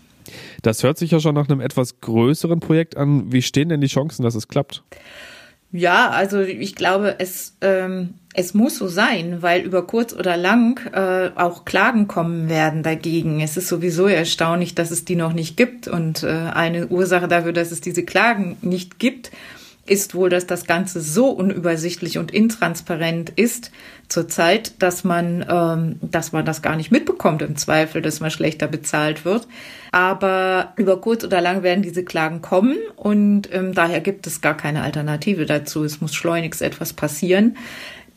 Das 0.63 0.83
hört 0.83 0.99
sich 0.99 1.11
ja 1.11 1.21
schon 1.21 1.35
nach 1.35 1.49
einem 1.49 1.61
etwas 1.61 2.01
größeren 2.01 2.61
Projekt 2.61 2.97
an. 2.97 3.33
Wie 3.33 3.43
stehen 3.43 3.69
denn 3.69 3.81
die 3.81 3.87
Chancen, 3.87 4.23
dass 4.23 4.35
es 4.35 4.49
klappt? 4.49 4.83
Ja, 5.73 6.11
also 6.11 6.41
ich 6.41 6.75
glaube, 6.75 7.17
es, 7.19 7.57
ähm, 7.61 8.15
es 8.35 8.55
muss 8.55 8.77
so 8.77 8.89
sein, 8.89 9.41
weil 9.41 9.63
über 9.63 9.87
kurz 9.87 10.13
oder 10.13 10.37
lang 10.37 10.81
äh, 10.93 11.31
auch 11.37 11.65
Klagen 11.65 12.09
kommen 12.09 12.49
werden 12.49 12.83
dagegen. 12.83 13.41
Es 13.41 13.57
ist 13.57 13.69
sowieso 13.69 14.07
erstaunlich, 14.07 14.75
dass 14.75 14.91
es 14.91 15.05
die 15.05 15.15
noch 15.15 15.33
nicht 15.33 15.57
gibt. 15.57 15.87
Und 15.87 16.25
äh, 16.25 16.29
eine 16.29 16.89
Ursache 16.89 17.29
dafür, 17.29 17.53
dass 17.53 17.71
es 17.71 17.81
diese 17.81 18.05
Klagen 18.05 18.57
nicht 18.63 18.99
gibt, 18.99 19.31
ist 19.87 20.15
wohl, 20.15 20.29
dass 20.31 20.47
das 20.47 20.67
Ganze 20.67 21.01
so 21.01 21.31
unübersichtlich 21.31 22.19
und 22.19 22.31
intransparent 22.31 23.31
ist 23.31 23.71
zurzeit, 24.09 24.83
dass 24.83 25.05
man, 25.05 25.45
ähm, 25.49 25.97
dass 26.03 26.33
man 26.33 26.45
das 26.45 26.63
gar 26.63 26.77
nicht 26.77 26.91
mitbekommt 26.91 27.43
im 27.43 27.57
Zweifel, 27.57 28.03
dass 28.03 28.21
man 28.21 28.31
schlechter 28.31 28.69
bezahlt 28.69 29.25
wird. 29.25 29.49
Aber 29.93 30.75
über 30.77 31.01
kurz 31.01 31.25
oder 31.25 31.41
lang 31.41 31.63
werden 31.63 31.83
diese 31.83 32.05
Klagen 32.05 32.43
kommen 32.43 32.77
und 32.97 33.53
ähm, 33.53 33.73
daher 33.75 34.01
gibt 34.01 34.27
es 34.27 34.41
gar 34.41 34.57
keine 34.57 34.83
Alternative 34.83 35.47
dazu. 35.47 35.85
Es 35.85 36.01
muss 36.01 36.15
schleunigst 36.15 36.63
etwas 36.63 36.93
passieren. 36.93 37.57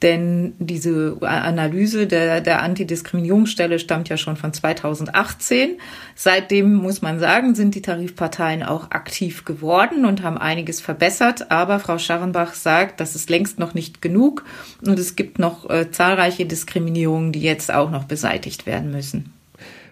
Denn 0.04 0.54
diese 0.60 1.18
Analyse 1.22 2.08
der, 2.08 2.42
der 2.42 2.62
Antidiskriminierungsstelle 2.62 3.80
stammt 3.80 4.10
ja 4.10 4.18
schon 4.18 4.36
von 4.36 4.52
2018. 4.52 5.78
Seitdem 6.14 6.74
muss 6.74 7.02
man 7.02 7.20
sagen, 7.20 7.56
sind 7.56 7.74
die 7.74 7.82
Tarifparteien 7.82 8.64
auch 8.64 8.92
aktiv 8.92 9.46
geworden 9.46 10.04
und 10.04 10.22
haben 10.22 10.38
einiges 10.38 10.82
verbessert. 10.82 11.50
Aber 11.52 11.80
Frau 11.80 11.98
Scharrenbach 11.98 12.54
sagt, 12.54 13.00
das 13.00 13.16
ist 13.16 13.30
längst 13.30 13.60
noch 13.60 13.74
nicht 13.74 14.02
genug 14.02 14.44
und 14.86 15.00
es 15.00 15.16
gibt 15.16 15.40
noch 15.40 15.70
äh, 15.70 15.90
zahlreiche 15.90 16.46
Diskriminierungen, 16.46 17.32
die 17.32 17.42
jetzt 17.42 17.74
auch 17.74 17.90
noch 17.90 18.04
beseitigt 18.04 18.66
werden 18.66 18.92
müssen. 18.92 19.32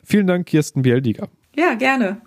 Vielen 0.04 0.28
Dank, 0.28 0.48
Kirsten 0.48 0.82
Bieldiger. 0.82 1.30
Ja, 1.56 1.76
gerne. 1.76 2.18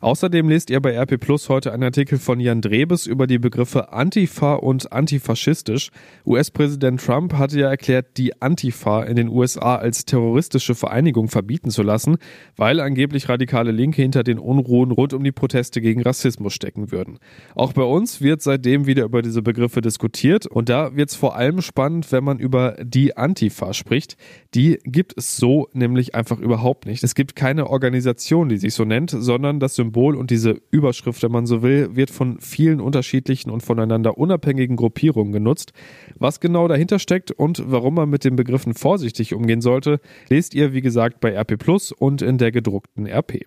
Außerdem 0.00 0.48
lest 0.48 0.70
ihr 0.70 0.80
bei 0.80 0.96
RP 0.96 1.18
Plus 1.20 1.48
heute 1.48 1.72
einen 1.72 1.82
Artikel 1.82 2.18
von 2.18 2.40
Jan 2.40 2.60
Drebes 2.60 3.06
über 3.06 3.26
die 3.26 3.38
Begriffe 3.38 3.92
Antifa 3.92 4.54
und 4.54 4.92
antifaschistisch. 4.92 5.90
US-Präsident 6.26 7.00
Trump 7.04 7.34
hatte 7.34 7.58
ja 7.60 7.68
erklärt, 7.68 8.16
die 8.16 8.40
Antifa 8.40 9.02
in 9.02 9.16
den 9.16 9.28
USA 9.28 9.76
als 9.76 10.04
terroristische 10.04 10.74
Vereinigung 10.74 11.28
verbieten 11.28 11.70
zu 11.70 11.82
lassen, 11.82 12.16
weil 12.56 12.80
angeblich 12.80 13.28
radikale 13.28 13.70
Linke 13.70 14.02
hinter 14.02 14.22
den 14.22 14.38
Unruhen 14.38 14.90
rund 14.90 15.12
um 15.12 15.22
die 15.22 15.32
Proteste 15.32 15.80
gegen 15.80 16.02
Rassismus 16.02 16.54
stecken 16.54 16.90
würden. 16.90 17.18
Auch 17.54 17.72
bei 17.72 17.82
uns 17.82 18.22
wird 18.22 18.42
seitdem 18.42 18.86
wieder 18.86 19.04
über 19.04 19.22
diese 19.22 19.42
Begriffe 19.42 19.80
diskutiert 19.80 20.46
und 20.46 20.68
da 20.68 20.96
wird 20.96 21.10
es 21.10 21.16
vor 21.16 21.36
allem 21.36 21.60
spannend, 21.60 22.10
wenn 22.12 22.24
man 22.24 22.38
über 22.38 22.76
die 22.82 23.16
Antifa 23.16 23.74
spricht. 23.74 24.16
Die 24.54 24.78
gibt 24.84 25.14
es 25.16 25.36
so 25.36 25.68
nämlich 25.72 26.14
einfach 26.14 26.38
überhaupt 26.38 26.86
nicht. 26.86 27.04
Es 27.04 27.14
gibt 27.14 27.36
keine 27.36 27.68
Organisation, 27.68 28.48
die 28.48 28.56
sich 28.56 28.74
so 28.74 28.84
nennt, 28.84 29.10
sondern 29.10 29.57
das 29.60 29.74
Symbol 29.74 30.16
und 30.16 30.30
diese 30.30 30.60
Überschrift, 30.70 31.22
wenn 31.22 31.32
man 31.32 31.46
so 31.46 31.62
will, 31.62 31.94
wird 31.94 32.10
von 32.10 32.40
vielen 32.40 32.80
unterschiedlichen 32.80 33.50
und 33.50 33.62
voneinander 33.62 34.18
unabhängigen 34.18 34.76
Gruppierungen 34.76 35.32
genutzt. 35.32 35.72
Was 36.18 36.40
genau 36.40 36.68
dahinter 36.68 36.98
steckt 36.98 37.30
und 37.30 37.62
warum 37.66 37.94
man 37.94 38.10
mit 38.10 38.24
den 38.24 38.36
Begriffen 38.36 38.74
vorsichtig 38.74 39.34
umgehen 39.34 39.60
sollte, 39.60 40.00
lest 40.28 40.54
ihr, 40.54 40.72
wie 40.72 40.82
gesagt, 40.82 41.20
bei 41.20 41.34
RP 41.34 41.58
Plus 41.58 41.92
und 41.92 42.22
in 42.22 42.38
der 42.38 42.52
gedruckten 42.52 43.06
RP. 43.06 43.44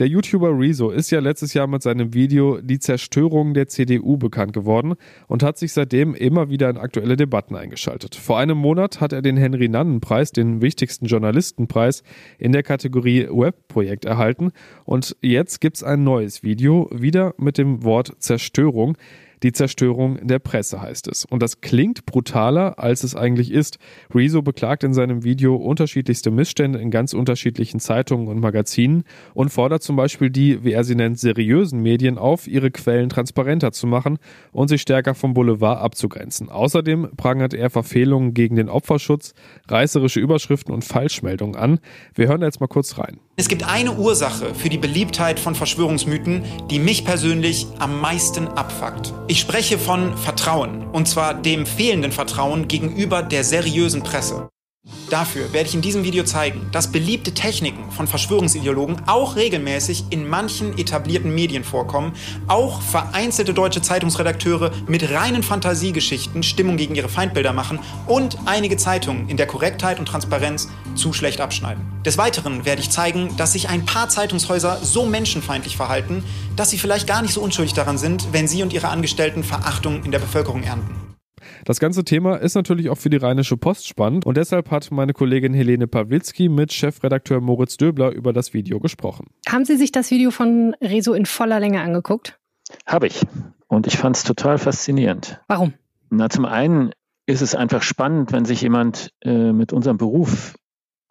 Der 0.00 0.08
YouTuber 0.08 0.58
Rezo 0.58 0.90
ist 0.90 1.12
ja 1.12 1.20
letztes 1.20 1.54
Jahr 1.54 1.68
mit 1.68 1.80
seinem 1.80 2.14
Video 2.14 2.60
Die 2.60 2.80
Zerstörung 2.80 3.54
der 3.54 3.68
CDU 3.68 4.16
bekannt 4.16 4.52
geworden 4.52 4.94
und 5.28 5.44
hat 5.44 5.56
sich 5.56 5.72
seitdem 5.72 6.16
immer 6.16 6.50
wieder 6.50 6.68
in 6.68 6.78
aktuelle 6.78 7.16
Debatten 7.16 7.54
eingeschaltet. 7.54 8.16
Vor 8.16 8.36
einem 8.36 8.58
Monat 8.58 9.00
hat 9.00 9.12
er 9.12 9.22
den 9.22 9.36
Henry-Nannen-Preis, 9.36 10.32
den 10.32 10.60
wichtigsten 10.60 11.06
Journalistenpreis, 11.06 12.02
in 12.38 12.50
der 12.50 12.64
Kategorie 12.64 13.28
Webprojekt 13.30 14.04
erhalten 14.04 14.50
und 14.84 15.16
jetzt 15.22 15.60
gibt's 15.60 15.84
ein 15.84 16.02
neues 16.02 16.42
Video, 16.42 16.90
wieder 16.92 17.32
mit 17.38 17.56
dem 17.56 17.84
Wort 17.84 18.16
Zerstörung. 18.18 18.96
Die 19.44 19.52
Zerstörung 19.52 20.26
der 20.26 20.38
Presse 20.38 20.80
heißt 20.80 21.06
es. 21.06 21.26
Und 21.26 21.42
das 21.42 21.60
klingt 21.60 22.06
brutaler, 22.06 22.78
als 22.78 23.04
es 23.04 23.14
eigentlich 23.14 23.52
ist. 23.52 23.76
Rezo 24.14 24.40
beklagt 24.40 24.84
in 24.84 24.94
seinem 24.94 25.22
Video 25.22 25.54
unterschiedlichste 25.54 26.30
Missstände 26.30 26.78
in 26.78 26.90
ganz 26.90 27.12
unterschiedlichen 27.12 27.78
Zeitungen 27.78 28.28
und 28.28 28.40
Magazinen 28.40 29.04
und 29.34 29.50
fordert 29.50 29.82
zum 29.82 29.96
Beispiel 29.96 30.30
die, 30.30 30.64
wie 30.64 30.72
er 30.72 30.82
sie 30.82 30.94
nennt, 30.94 31.20
seriösen 31.20 31.82
Medien 31.82 32.16
auf, 32.16 32.46
ihre 32.46 32.70
Quellen 32.70 33.10
transparenter 33.10 33.70
zu 33.72 33.86
machen 33.86 34.18
und 34.50 34.68
sich 34.68 34.80
stärker 34.80 35.14
vom 35.14 35.34
Boulevard 35.34 35.78
abzugrenzen. 35.78 36.48
Außerdem 36.48 37.10
prangert 37.14 37.52
er 37.52 37.68
Verfehlungen 37.68 38.32
gegen 38.32 38.56
den 38.56 38.70
Opferschutz, 38.70 39.34
reißerische 39.68 40.20
Überschriften 40.20 40.72
und 40.72 40.86
Falschmeldungen 40.86 41.54
an. 41.54 41.80
Wir 42.14 42.28
hören 42.28 42.40
jetzt 42.40 42.60
mal 42.60 42.66
kurz 42.66 42.96
rein. 42.96 43.20
Es 43.36 43.48
gibt 43.48 43.68
eine 43.68 43.92
Ursache 43.92 44.54
für 44.54 44.68
die 44.68 44.78
Beliebtheit 44.78 45.40
von 45.40 45.56
Verschwörungsmythen, 45.56 46.44
die 46.70 46.78
mich 46.78 47.04
persönlich 47.04 47.66
am 47.80 48.00
meisten 48.00 48.46
abfuckt. 48.46 49.12
Ich 49.34 49.40
spreche 49.40 49.80
von 49.80 50.16
Vertrauen, 50.16 50.86
und 50.92 51.08
zwar 51.08 51.34
dem 51.34 51.66
fehlenden 51.66 52.12
Vertrauen 52.12 52.68
gegenüber 52.68 53.20
der 53.20 53.42
seriösen 53.42 54.04
Presse. 54.04 54.48
Dafür 55.14 55.52
werde 55.52 55.68
ich 55.68 55.76
in 55.76 55.80
diesem 55.80 56.02
Video 56.02 56.24
zeigen, 56.24 56.66
dass 56.72 56.90
beliebte 56.90 57.32
Techniken 57.32 57.92
von 57.92 58.08
Verschwörungsideologen 58.08 59.02
auch 59.06 59.36
regelmäßig 59.36 60.06
in 60.10 60.28
manchen 60.28 60.76
etablierten 60.76 61.32
Medien 61.32 61.62
vorkommen, 61.62 62.14
auch 62.48 62.82
vereinzelte 62.82 63.54
deutsche 63.54 63.80
Zeitungsredakteure 63.80 64.72
mit 64.88 65.08
reinen 65.08 65.44
Fantasiegeschichten 65.44 66.42
Stimmung 66.42 66.76
gegen 66.76 66.96
ihre 66.96 67.08
Feindbilder 67.08 67.52
machen 67.52 67.78
und 68.08 68.38
einige 68.46 68.76
Zeitungen 68.76 69.28
in 69.28 69.36
der 69.36 69.46
Korrektheit 69.46 70.00
und 70.00 70.06
Transparenz 70.06 70.68
zu 70.96 71.12
schlecht 71.12 71.40
abschneiden. 71.40 71.84
Des 72.04 72.18
Weiteren 72.18 72.64
werde 72.64 72.82
ich 72.82 72.90
zeigen, 72.90 73.36
dass 73.36 73.52
sich 73.52 73.68
ein 73.68 73.86
paar 73.86 74.08
Zeitungshäuser 74.08 74.80
so 74.82 75.06
menschenfeindlich 75.06 75.76
verhalten, 75.76 76.24
dass 76.56 76.70
sie 76.70 76.78
vielleicht 76.78 77.06
gar 77.06 77.22
nicht 77.22 77.34
so 77.34 77.40
unschuldig 77.40 77.74
daran 77.74 77.98
sind, 77.98 78.32
wenn 78.32 78.48
sie 78.48 78.64
und 78.64 78.72
ihre 78.72 78.88
Angestellten 78.88 79.44
Verachtung 79.44 80.02
in 80.02 80.10
der 80.10 80.18
Bevölkerung 80.18 80.64
ernten. 80.64 81.13
Das 81.64 81.80
ganze 81.80 82.04
Thema 82.04 82.36
ist 82.36 82.54
natürlich 82.54 82.90
auch 82.90 82.98
für 82.98 83.08
die 83.08 83.16
Rheinische 83.16 83.56
Post 83.56 83.88
spannend 83.88 84.26
und 84.26 84.36
deshalb 84.36 84.70
hat 84.70 84.90
meine 84.90 85.14
Kollegin 85.14 85.54
Helene 85.54 85.86
Pawlitzki 85.86 86.50
mit 86.50 86.74
Chefredakteur 86.74 87.40
Moritz 87.40 87.78
Döbler 87.78 88.10
über 88.10 88.34
das 88.34 88.52
Video 88.52 88.80
gesprochen. 88.80 89.28
Haben 89.48 89.64
Sie 89.64 89.76
sich 89.76 89.90
das 89.90 90.10
Video 90.10 90.30
von 90.30 90.76
Rezo 90.82 91.14
in 91.14 91.24
voller 91.24 91.60
Länge 91.60 91.80
angeguckt? 91.80 92.38
Habe 92.84 93.06
ich. 93.06 93.22
Und 93.66 93.86
ich 93.86 93.96
fand 93.96 94.16
es 94.16 94.24
total 94.24 94.58
faszinierend. 94.58 95.40
Warum? 95.48 95.72
Na, 96.10 96.28
zum 96.28 96.44
einen 96.44 96.90
ist 97.24 97.40
es 97.40 97.54
einfach 97.54 97.82
spannend, 97.82 98.32
wenn 98.32 98.44
sich 98.44 98.60
jemand 98.60 99.10
äh, 99.22 99.52
mit 99.52 99.72
unserem 99.72 99.96
Beruf 99.96 100.56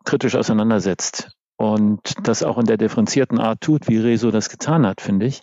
kritisch 0.06 0.36
auseinandersetzt 0.36 1.32
und 1.58 2.00
das 2.28 2.44
auch 2.44 2.60
in 2.60 2.66
der 2.66 2.78
differenzierten 2.78 3.40
Art 3.40 3.62
tut, 3.62 3.88
wie 3.88 3.98
Rezo 3.98 4.30
das 4.30 4.50
getan 4.50 4.86
hat, 4.86 5.02
finde 5.02 5.26
ich, 5.26 5.42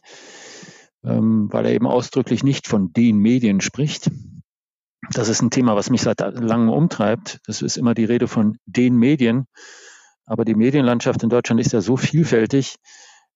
ähm, 1.03 1.49
weil 1.51 1.67
er 1.67 1.73
eben 1.73 1.89
ausdrücklich 1.89 2.45
nicht 2.45 2.69
von 2.69 2.93
den 2.93 3.19
Medien 3.19 3.61
spricht, 3.61 4.09
das 5.09 5.29
ist 5.29 5.43
ein 5.43 5.51
Thema, 5.51 5.77
was 5.77 5.91
mich 5.91 6.03
seit 6.03 6.21
langem 6.21 6.69
umtreibt. 6.69 7.41
Das 7.47 7.63
ist 7.63 7.77
immer 7.77 7.95
die 7.95 8.05
Rede 8.05 8.29
von 8.29 8.59
den 8.67 8.97
Medien. 8.97 9.47
Aber 10.27 10.45
die 10.45 10.55
Medienlandschaft 10.55 11.23
in 11.23 11.31
Deutschland 11.31 11.61
ist 11.61 11.73
ja 11.73 11.81
so 11.81 11.97
vielfältig, 11.97 12.77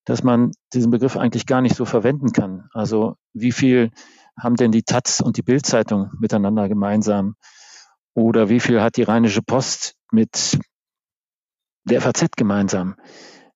dass 0.04 0.22
man 0.22 0.52
diesen 0.72 0.90
Begriff 0.90 1.16
eigentlich 1.16 1.46
gar 1.46 1.60
nicht 1.60 1.74
so 1.74 1.84
verwenden 1.84 2.32
kann. 2.32 2.68
Also 2.72 3.16
wie 3.32 3.52
viel 3.52 3.90
haben 4.38 4.56
denn 4.56 4.72
die 4.72 4.82
Taz 4.82 5.20
und 5.20 5.36
die 5.36 5.42
Bildzeitung 5.42 6.10
miteinander 6.20 6.68
gemeinsam? 6.68 7.34
Oder 8.14 8.48
wie 8.48 8.60
viel 8.60 8.80
hat 8.80 8.96
die 8.96 9.02
Rheinische 9.02 9.42
Post 9.42 9.96
mit 10.12 10.58
der 11.84 12.00
FAZ 12.00 12.26
gemeinsam? 12.36 12.96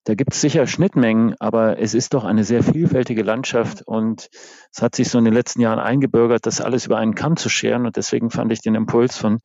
Da 0.08 0.14
gibt 0.14 0.32
es 0.32 0.40
sicher 0.40 0.66
Schnittmengen, 0.66 1.34
aber 1.38 1.78
es 1.80 1.92
ist 1.92 2.14
doch 2.14 2.24
eine 2.24 2.42
sehr 2.42 2.62
vielfältige 2.62 3.22
Landschaft 3.22 3.82
und 3.82 4.30
es 4.72 4.80
hat 4.80 4.94
sich 4.94 5.10
so 5.10 5.18
in 5.18 5.26
den 5.26 5.34
letzten 5.34 5.60
Jahren 5.60 5.78
eingebürgert, 5.78 6.46
das 6.46 6.62
alles 6.62 6.86
über 6.86 6.96
einen 6.96 7.14
Kamm 7.14 7.36
zu 7.36 7.50
scheren. 7.50 7.84
Und 7.84 7.98
deswegen 7.98 8.30
fand 8.30 8.50
ich 8.50 8.62
den 8.62 8.74
Impuls 8.74 9.18
von 9.18 9.40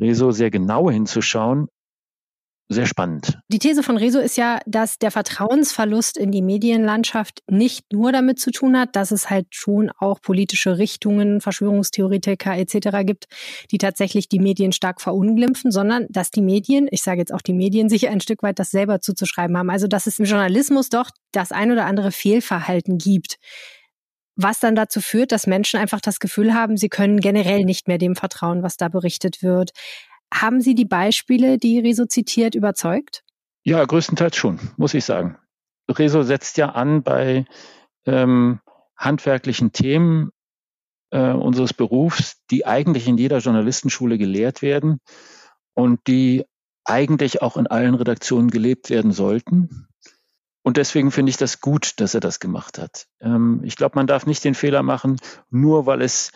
Rezo 0.00 0.30
sehr 0.30 0.52
genau 0.52 0.88
hinzuschauen 0.88 1.66
sehr 2.68 2.84
spannend. 2.84 3.38
Die 3.48 3.58
These 3.58 3.82
von 3.82 3.96
Rezo 3.96 4.18
ist 4.18 4.36
ja, 4.36 4.60
dass 4.66 4.98
der 4.98 5.10
Vertrauensverlust 5.10 6.18
in 6.18 6.30
die 6.30 6.42
Medienlandschaft 6.42 7.42
nicht 7.48 7.94
nur 7.94 8.12
damit 8.12 8.38
zu 8.38 8.50
tun 8.50 8.78
hat, 8.78 8.94
dass 8.94 9.10
es 9.10 9.30
halt 9.30 9.46
schon 9.50 9.90
auch 9.98 10.20
politische 10.20 10.76
Richtungen, 10.76 11.40
Verschwörungstheoretiker 11.40 12.56
etc. 12.58 13.06
gibt, 13.06 13.26
die 13.70 13.78
tatsächlich 13.78 14.28
die 14.28 14.38
Medien 14.38 14.72
stark 14.72 15.00
verunglimpfen, 15.00 15.70
sondern 15.70 16.06
dass 16.10 16.30
die 16.30 16.42
Medien, 16.42 16.88
ich 16.90 17.02
sage 17.02 17.20
jetzt 17.20 17.32
auch 17.32 17.40
die 17.40 17.54
Medien, 17.54 17.88
sich 17.88 18.08
ein 18.08 18.20
Stück 18.20 18.42
weit 18.42 18.58
das 18.58 18.70
selber 18.70 19.00
zuzuschreiben 19.00 19.56
haben. 19.56 19.70
Also 19.70 19.86
dass 19.86 20.06
es 20.06 20.18
im 20.18 20.26
Journalismus 20.26 20.90
doch 20.90 21.10
das 21.32 21.52
ein 21.52 21.72
oder 21.72 21.86
andere 21.86 22.12
Fehlverhalten 22.12 22.98
gibt 22.98 23.38
was 24.40 24.60
dann 24.60 24.76
dazu 24.76 25.00
führt, 25.00 25.32
dass 25.32 25.48
Menschen 25.48 25.80
einfach 25.80 26.00
das 26.00 26.20
Gefühl 26.20 26.54
haben, 26.54 26.76
sie 26.76 26.88
können 26.88 27.18
generell 27.18 27.64
nicht 27.64 27.88
mehr 27.88 27.98
dem 27.98 28.14
vertrauen, 28.14 28.62
was 28.62 28.76
da 28.76 28.88
berichtet 28.88 29.42
wird. 29.42 29.72
Haben 30.32 30.60
Sie 30.60 30.74
die 30.74 30.84
Beispiele, 30.84 31.58
die 31.58 31.78
Rezo 31.78 32.06
zitiert, 32.06 32.54
überzeugt? 32.54 33.24
Ja, 33.64 33.84
größtenteils 33.84 34.36
schon, 34.36 34.60
muss 34.76 34.94
ich 34.94 35.04
sagen. 35.04 35.36
Rezo 35.88 36.22
setzt 36.22 36.56
ja 36.58 36.70
an 36.70 37.02
bei 37.02 37.46
ähm, 38.06 38.60
handwerklichen 38.96 39.72
Themen 39.72 40.30
äh, 41.10 41.32
unseres 41.32 41.72
Berufs, 41.72 42.36
die 42.50 42.66
eigentlich 42.66 43.08
in 43.08 43.18
jeder 43.18 43.38
Journalistenschule 43.38 44.18
gelehrt 44.18 44.62
werden 44.62 45.00
und 45.74 46.06
die 46.06 46.44
eigentlich 46.84 47.42
auch 47.42 47.56
in 47.56 47.66
allen 47.66 47.94
Redaktionen 47.94 48.50
gelebt 48.50 48.90
werden 48.90 49.12
sollten. 49.12 49.88
Und 50.62 50.76
deswegen 50.76 51.10
finde 51.10 51.30
ich 51.30 51.36
das 51.36 51.60
gut, 51.60 52.00
dass 52.00 52.14
er 52.14 52.20
das 52.20 52.40
gemacht 52.40 52.78
hat. 52.78 53.06
Ähm, 53.20 53.60
ich 53.64 53.76
glaube, 53.76 53.96
man 53.96 54.06
darf 54.06 54.26
nicht 54.26 54.44
den 54.44 54.54
Fehler 54.54 54.82
machen, 54.82 55.18
nur 55.50 55.86
weil 55.86 56.02
es 56.02 56.32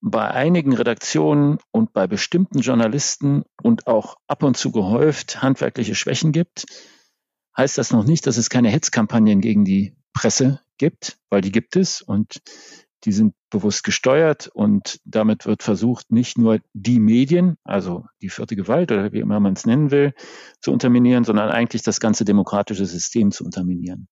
bei 0.00 0.30
einigen 0.30 0.72
Redaktionen 0.72 1.58
und 1.70 1.92
bei 1.92 2.06
bestimmten 2.06 2.60
Journalisten 2.60 3.44
und 3.62 3.86
auch 3.86 4.16
ab 4.26 4.42
und 4.42 4.56
zu 4.56 4.70
gehäuft 4.70 5.42
handwerkliche 5.42 5.94
Schwächen 5.94 6.32
gibt, 6.32 6.66
heißt 7.56 7.78
das 7.78 7.92
noch 7.92 8.04
nicht, 8.04 8.26
dass 8.26 8.36
es 8.36 8.50
keine 8.50 8.68
Hetzkampagnen 8.68 9.40
gegen 9.40 9.64
die 9.64 9.96
Presse 10.12 10.60
gibt, 10.78 11.18
weil 11.30 11.40
die 11.40 11.52
gibt 11.52 11.76
es 11.76 12.02
und 12.02 12.40
die 13.04 13.12
sind 13.12 13.34
bewusst 13.50 13.84
gesteuert 13.84 14.48
und 14.48 15.00
damit 15.04 15.46
wird 15.46 15.62
versucht, 15.62 16.10
nicht 16.10 16.38
nur 16.38 16.60
die 16.72 16.98
Medien, 16.98 17.56
also 17.62 18.06
die 18.20 18.30
vierte 18.30 18.56
Gewalt 18.56 18.90
oder 18.90 19.12
wie 19.12 19.20
immer 19.20 19.38
man 19.38 19.52
es 19.52 19.64
nennen 19.64 19.90
will, 19.90 20.12
zu 20.60 20.72
unterminieren, 20.72 21.24
sondern 21.24 21.50
eigentlich 21.50 21.82
das 21.82 22.00
ganze 22.00 22.24
demokratische 22.24 22.84
System 22.84 23.30
zu 23.30 23.44
unterminieren. 23.44 24.08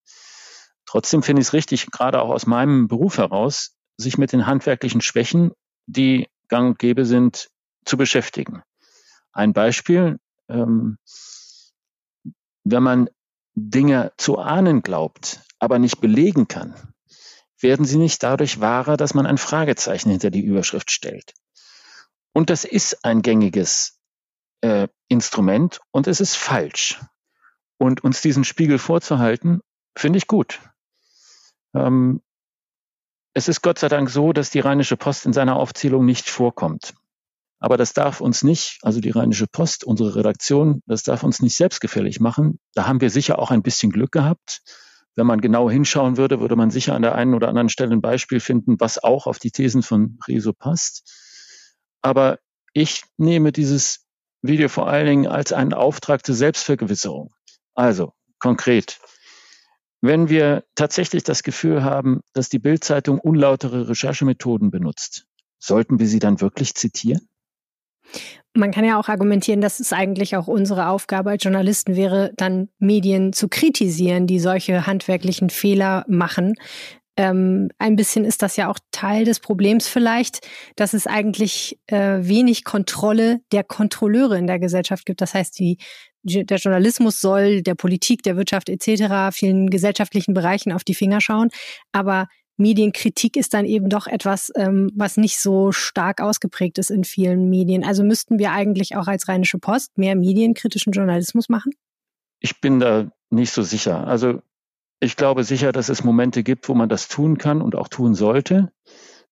Trotzdem 0.87 1.23
finde 1.23 1.41
ich 1.43 1.49
es 1.49 1.53
richtig, 1.55 1.87
gerade 1.91 2.23
auch 2.23 2.31
aus 2.31 2.47
meinem 2.47 2.87
Beruf 2.87 3.19
heraus, 3.19 3.76
sich 3.97 4.17
mit 4.17 4.33
den 4.33 4.47
handwerklichen 4.47 5.00
Schwächen, 5.00 5.53
die 5.87 6.29
gang 6.49 6.69
und 6.71 6.79
gäbe 6.79 7.05
sind, 7.05 7.50
zu 7.85 7.97
beschäftigen. 7.97 8.62
Ein 9.33 9.53
Beispiel, 9.53 10.19
ähm, 10.49 10.99
wenn 12.64 12.83
man 12.83 13.11
Dinge 13.55 14.12
zu 14.17 14.38
ahnen 14.38 14.83
glaubt, 14.83 15.41
aber 15.59 15.79
nicht 15.79 16.00
belegen 16.00 16.49
kann, 16.49 16.75
werden 17.61 17.85
sie 17.85 17.99
nicht 17.99 18.23
dadurch 18.23 18.61
wahrer, 18.61 18.97
dass 18.97 19.14
man 19.14 19.26
ein 19.26 19.38
Fragezeichen 19.38 20.11
hinter 20.11 20.31
die 20.31 20.45
Überschrift 20.45 20.91
stellt. 20.91 21.35
Und 22.33 22.50
das 22.50 22.64
ist 22.64 23.05
ein 23.05 23.23
gängiges 23.23 23.99
äh, 24.61 24.88
Instrument 25.09 25.81
und 25.91 26.07
es 26.07 26.21
ist 26.21 26.37
falsch. 26.37 27.00
Und 27.79 28.03
uns 28.03 28.21
diesen 28.21 28.45
Spiegel 28.45 28.79
vorzuhalten, 28.79 29.61
finde 29.97 30.19
ich 30.19 30.26
gut. 30.26 30.61
Ähm, 31.75 32.23
es 33.35 33.49
ist 33.49 33.62
Gott 33.62 33.81
sei 33.81 33.88
Dank 33.88 34.09
so, 34.09 34.33
dass 34.33 34.50
die 34.50 34.61
Rheinische 34.61 34.97
Post 34.97 35.26
in 35.26 35.33
seiner 35.33 35.57
Aufzählung 35.57 36.05
nicht 36.05 36.31
vorkommt. 36.31 36.95
Aber 37.59 37.76
das 37.76 37.93
darf 37.93 38.21
uns 38.21 38.43
nicht, 38.43 38.79
also 38.83 39.00
die 39.00 39.11
Rheinische 39.11 39.47
Post, 39.47 39.85
unsere 39.85 40.14
Redaktion, 40.14 40.83
das 40.87 41.03
darf 41.03 41.25
uns 41.25 41.41
nicht 41.41 41.57
selbstgefällig 41.57 42.21
machen. 42.21 42.61
Da 42.75 42.87
haben 42.87 43.00
wir 43.00 43.11
sicher 43.11 43.38
auch 43.38 43.50
ein 43.50 43.62
bisschen 43.62 43.91
Glück 43.91 44.12
gehabt. 44.12 44.62
Wenn 45.17 45.26
man 45.26 45.41
genau 45.41 45.71
hinschauen 45.71 46.17
würde, 46.17 46.41
würde 46.41 46.57
man 46.57 46.71
sicher 46.71 46.95
an 46.95 47.03
der 47.03 47.14
einen 47.14 47.35
oder 47.35 47.49
anderen 47.49 47.69
Stelle 47.69 47.93
ein 47.93 48.00
Beispiel 48.00 48.41
finden, 48.41 48.79
was 48.81 49.03
auch 49.03 49.26
auf 49.26 49.38
die 49.38 49.50
Thesen 49.50 49.83
von 49.83 50.19
Rezo 50.29 50.53
passt. 50.53 51.11
Aber 52.03 52.38
ich 52.73 53.03
nehme 53.17 53.50
dieses 53.50 54.05
Video 54.43 54.69
vor 54.69 54.88
allen 54.88 55.07
Dingen 55.07 55.26
als 55.26 55.53
einen 55.53 55.73
Auftrag 55.73 56.26
zur 56.26 56.35
Selbstvergewisserung. 56.35 57.33
Also 57.75 58.12
konkret, 58.41 58.99
wenn 60.04 60.28
wir 60.28 60.64
tatsächlich 60.75 61.23
das 61.23 61.42
Gefühl 61.42 61.82
haben, 61.82 62.20
dass 62.34 62.50
die 62.50 62.58
Bildzeitung 62.58 63.18
unlautere 63.18 63.88
Recherchemethoden 63.88 64.70
benutzt, 64.70 65.26
sollten 65.58 65.99
wir 65.99 66.06
sie 66.06 66.18
dann 66.18 66.42
wirklich 66.42 66.75
zitieren? 66.75 67.26
Man 68.52 68.70
kann 68.70 68.84
ja 68.84 69.00
auch 69.00 69.08
argumentieren, 69.08 69.62
dass 69.62 69.80
es 69.80 69.94
eigentlich 69.94 70.37
auch 70.37 70.46
unsere 70.46 70.88
Aufgabe 70.88 71.30
als 71.30 71.42
Journalisten 71.42 71.96
wäre, 71.96 72.32
dann 72.37 72.68
Medien 72.78 73.32
zu 73.32 73.49
kritisieren, 73.49 74.26
die 74.26 74.38
solche 74.38 74.87
handwerklichen 74.87 75.49
Fehler 75.49 76.04
machen. 76.06 76.54
Ähm, 77.16 77.68
ein 77.78 77.97
bisschen 77.97 78.25
ist 78.25 78.42
das 78.42 78.56
ja 78.56 78.71
auch 78.71 78.78
Teil 78.90 79.25
des 79.25 79.40
Problems 79.40 79.87
vielleicht, 79.87 80.47
dass 80.76 80.94
es 80.94 81.06
eigentlich 81.06 81.78
äh, 81.87 82.18
wenig 82.21 82.64
Kontrolle 82.64 83.40
der 83.52 83.62
Kontrolleure 83.62 84.37
in 84.37 84.47
der 84.47 84.59
Gesellschaft 84.59 85.06
gibt. 85.06 85.21
Das 85.21 85.35
heißt, 85.35 85.59
die, 85.59 85.78
der 86.25 86.59
Journalismus 86.59 87.21
soll 87.21 87.62
der 87.62 87.75
Politik, 87.75 88.23
der 88.23 88.37
Wirtschaft 88.37 88.68
etc., 88.68 89.37
vielen 89.37 89.71
gesellschaftlichen 89.71 90.35
Bereichen 90.35 90.73
auf 90.73 90.83
die 90.83 90.94
Finger 90.94 91.21
schauen, 91.21 91.50
aber 91.92 92.26
Medienkritik 92.56 93.37
ist 93.37 93.52
dann 93.54 93.64
eben 93.64 93.88
doch 93.88 94.06
etwas, 94.06 94.52
ähm, 94.56 94.90
was 94.94 95.16
nicht 95.16 95.40
so 95.40 95.73
stark 95.73 96.21
ausgeprägt 96.21 96.78
ist 96.78 96.90
in 96.90 97.04
vielen 97.04 97.50
Medien. 97.50 97.85
Also 97.85 98.04
müssten 98.04 98.38
wir 98.38 98.52
eigentlich 98.52 98.97
auch 98.97 99.09
als 99.09 99.28
Rheinische 99.28 99.59
Post 99.59 99.99
mehr 99.99 100.14
medienkritischen 100.14 100.92
Journalismus 100.92 101.49
machen? 101.49 101.73
Ich 102.40 102.61
bin 102.61 102.78
da 102.78 103.11
nicht 103.30 103.50
so 103.50 103.62
sicher. 103.62 104.06
Also 104.06 104.40
ich 105.04 105.16
glaube 105.16 105.44
sicher, 105.44 105.73
dass 105.73 105.88
es 105.88 106.04
Momente 106.04 106.42
gibt, 106.42 106.68
wo 106.68 106.75
man 106.75 106.88
das 106.88 107.08
tun 107.08 107.38
kann 107.38 107.62
und 107.62 107.76
auch 107.76 107.88
tun 107.88 108.14
sollte. 108.14 108.73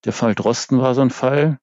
Der 0.04 0.12
Fall 0.12 0.34
Drosten 0.34 0.78
war 0.78 0.94
so 0.94 1.00
ein 1.00 1.10
Fall 1.10 1.58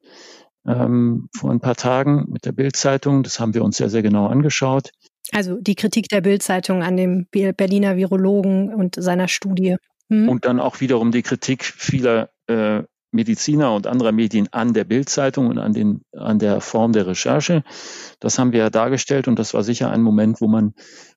ähm, 0.65 1.29
vor 1.35 1.51
ein 1.51 1.59
paar 1.59 1.75
Tagen 1.75 2.25
mit 2.29 2.45
der 2.45 2.51
Bildzeitung. 2.51 3.23
Das 3.23 3.39
haben 3.39 3.53
wir 3.53 3.63
uns 3.63 3.77
sehr, 3.77 3.89
sehr 3.89 4.01
genau 4.01 4.27
angeschaut. 4.27 4.91
Also 5.31 5.59
die 5.59 5.75
Kritik 5.75 6.07
der 6.09 6.21
Bildzeitung 6.21 6.83
an 6.83 6.97
dem 6.97 7.27
Berliner 7.31 7.97
Virologen 7.97 8.73
und 8.73 8.95
seiner 8.97 9.27
Studie. 9.27 9.77
Mhm. 10.09 10.29
Und 10.29 10.45
dann 10.45 10.59
auch 10.59 10.81
wiederum 10.81 11.11
die 11.11 11.21
Kritik 11.21 11.63
vieler 11.63 12.29
äh, 12.47 12.83
Mediziner 13.11 13.73
und 13.73 13.87
anderer 13.87 14.11
Medien 14.11 14.47
an 14.51 14.73
der 14.73 14.83
Bildzeitung 14.83 15.47
und 15.47 15.57
an, 15.57 15.73
den, 15.73 16.01
an 16.13 16.39
der 16.39 16.61
Form 16.61 16.91
der 16.93 17.07
Recherche. 17.07 17.63
Das 18.19 18.37
haben 18.37 18.51
wir 18.51 18.59
ja 18.59 18.69
dargestellt 18.69 19.27
und 19.27 19.39
das 19.39 19.53
war 19.53 19.63
sicher 19.63 19.89
ein 19.89 20.01
Moment, 20.01 20.41
wo 20.41 20.47
man 20.47 20.73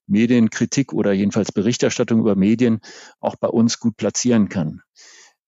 Medienkritik 0.07 0.93
oder 0.93 1.13
jedenfalls 1.13 1.53
Berichterstattung 1.53 2.21
über 2.21 2.37
Medien 2.37 2.81
auch 3.21 3.37
bei 3.37 3.49
uns 3.49 3.79
gut 3.79 3.97
platzieren 3.97 4.49
kann. 4.49 4.83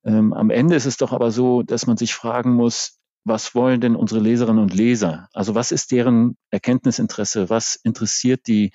Ähm, 0.05 0.33
am 0.33 0.51
Ende 0.51 0.77
ist 0.77 0.87
es 0.87 0.97
doch 0.97 1.13
aber 1.13 1.31
so, 1.31 1.63
dass 1.63 1.87
man 1.87 1.97
sich 1.97 2.15
fragen 2.15 2.55
muss, 2.55 2.99
was 3.25 3.55
wollen 3.55 3.81
denn 3.81 3.97
unsere 3.97 4.21
Leserinnen 4.21 4.63
und 4.63 4.75
Leser? 4.75 5.29
Also 5.33 5.55
was 5.55 5.73
ist 5.73 5.93
deren 5.93 6.37
Erkenntnisinteresse? 6.51 7.49
Was 7.49 7.75
interessiert 7.83 8.47
die? 8.47 8.73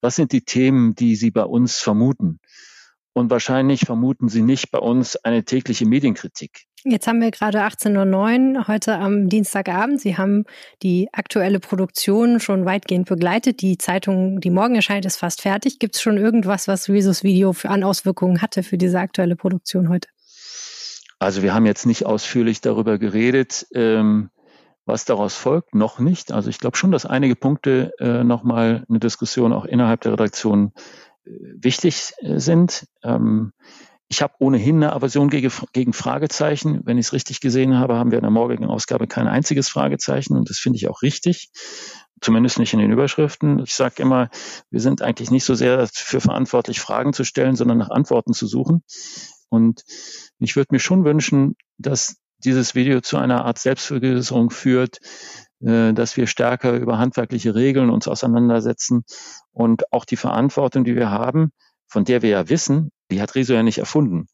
Was 0.00 0.14
sind 0.14 0.30
die 0.30 0.42
Themen, 0.42 0.94
die 0.94 1.16
sie 1.16 1.32
bei 1.32 1.42
uns 1.42 1.78
vermuten? 1.78 2.38
Und 3.12 3.30
wahrscheinlich 3.30 3.80
vermuten 3.80 4.28
Sie 4.28 4.42
nicht 4.42 4.70
bei 4.70 4.78
uns 4.78 5.16
eine 5.16 5.44
tägliche 5.44 5.86
Medienkritik. 5.86 6.67
Jetzt 6.84 7.08
haben 7.08 7.20
wir 7.20 7.30
gerade 7.30 7.62
18.09 7.62 8.56
Uhr, 8.56 8.68
heute 8.68 8.98
am 8.98 9.28
Dienstagabend. 9.28 10.00
Sie 10.00 10.16
haben 10.16 10.44
die 10.82 11.08
aktuelle 11.12 11.58
Produktion 11.58 12.38
schon 12.38 12.64
weitgehend 12.64 13.08
begleitet. 13.08 13.62
Die 13.62 13.78
Zeitung, 13.78 14.40
die 14.40 14.50
morgen 14.50 14.76
erscheint, 14.76 15.04
ist 15.04 15.16
fast 15.16 15.42
fertig. 15.42 15.80
Gibt 15.80 15.96
es 15.96 16.02
schon 16.02 16.16
irgendwas, 16.16 16.68
was 16.68 16.88
Rezus 16.88 17.24
Video 17.24 17.52
für 17.52 17.70
an 17.70 17.82
Auswirkungen 17.82 18.40
hatte 18.40 18.62
für 18.62 18.78
diese 18.78 19.00
aktuelle 19.00 19.34
Produktion 19.34 19.88
heute? 19.88 20.08
Also 21.18 21.42
wir 21.42 21.52
haben 21.52 21.66
jetzt 21.66 21.84
nicht 21.84 22.06
ausführlich 22.06 22.60
darüber 22.60 22.98
geredet, 22.98 23.66
ähm, 23.74 24.30
was 24.86 25.04
daraus 25.04 25.34
folgt, 25.34 25.74
noch 25.74 25.98
nicht. 25.98 26.30
Also 26.30 26.48
ich 26.48 26.60
glaube 26.60 26.76
schon, 26.76 26.92
dass 26.92 27.04
einige 27.04 27.34
Punkte 27.34 27.92
äh, 27.98 28.22
nochmal 28.22 28.84
eine 28.88 29.00
Diskussion 29.00 29.52
auch 29.52 29.64
innerhalb 29.64 30.02
der 30.02 30.12
Redaktion 30.12 30.72
wichtig 31.24 32.12
äh, 32.18 32.38
sind. 32.38 32.86
Ähm, 33.02 33.52
ich 34.08 34.22
habe 34.22 34.34
ohnehin 34.38 34.76
eine 34.76 34.92
Aversion 34.92 35.28
gegen, 35.28 35.52
gegen 35.72 35.92
Fragezeichen. 35.92 36.80
Wenn 36.84 36.98
ich 36.98 37.06
es 37.06 37.12
richtig 37.12 37.40
gesehen 37.40 37.78
habe, 37.78 37.96
haben 37.96 38.10
wir 38.10 38.18
in 38.18 38.22
der 38.22 38.30
morgigen 38.30 38.64
Ausgabe 38.64 39.06
kein 39.06 39.28
einziges 39.28 39.68
Fragezeichen 39.68 40.36
und 40.36 40.48
das 40.48 40.58
finde 40.58 40.76
ich 40.76 40.88
auch 40.88 41.02
richtig. 41.02 41.50
Zumindest 42.20 42.58
nicht 42.58 42.72
in 42.72 42.80
den 42.80 42.90
Überschriften. 42.90 43.60
Ich 43.60 43.74
sage 43.74 44.02
immer, 44.02 44.30
wir 44.70 44.80
sind 44.80 45.02
eigentlich 45.02 45.30
nicht 45.30 45.44
so 45.44 45.54
sehr 45.54 45.76
dafür 45.76 46.20
verantwortlich, 46.20 46.80
Fragen 46.80 47.12
zu 47.12 47.22
stellen, 47.22 47.54
sondern 47.54 47.78
nach 47.78 47.90
Antworten 47.90 48.32
zu 48.32 48.46
suchen. 48.46 48.82
Und 49.50 49.84
ich 50.38 50.56
würde 50.56 50.68
mir 50.72 50.80
schon 50.80 51.04
wünschen, 51.04 51.56
dass 51.76 52.16
dieses 52.44 52.74
Video 52.74 53.00
zu 53.00 53.18
einer 53.18 53.44
Art 53.44 53.58
Selbstvergewisserung 53.58 54.50
führt, 54.50 54.98
äh, 55.60 55.92
dass 55.92 56.16
wir 56.16 56.26
stärker 56.26 56.72
über 56.72 56.98
handwerkliche 56.98 57.54
Regeln 57.54 57.90
uns 57.90 58.08
auseinandersetzen 58.08 59.04
und 59.52 59.92
auch 59.92 60.04
die 60.04 60.16
Verantwortung, 60.16 60.84
die 60.84 60.96
wir 60.96 61.10
haben, 61.10 61.52
von 61.88 62.04
der 62.04 62.22
wir 62.22 62.30
ja 62.30 62.48
wissen, 62.48 62.90
die 63.10 63.20
hat 63.20 63.34
Rezo 63.34 63.54
ja 63.54 63.62
nicht 63.62 63.78
erfunden. 63.78 64.28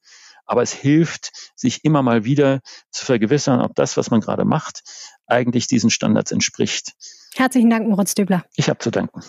Aber 0.47 0.63
es 0.63 0.73
hilft, 0.73 1.33
sich 1.57 1.85
immer 1.85 2.03
mal 2.03 2.25
wieder 2.25 2.61
zu 2.91 3.07
vergewissern, 3.07 3.61
ob 3.61 3.75
das, 3.75 3.97
was 3.97 4.11
man 4.11 4.21
gerade 4.21 4.45
macht, 4.45 4.83
eigentlich 5.27 5.67
diesen 5.67 5.89
Standards 5.91 6.33
entspricht. 6.33 6.93
Herzlichen 7.35 7.71
Dank, 7.71 7.89
Moritz 7.89 8.15
Döbler. 8.15 8.45
Ich 8.55 8.69
habe 8.69 8.79
zu 8.79 8.91
danken. 8.91 9.23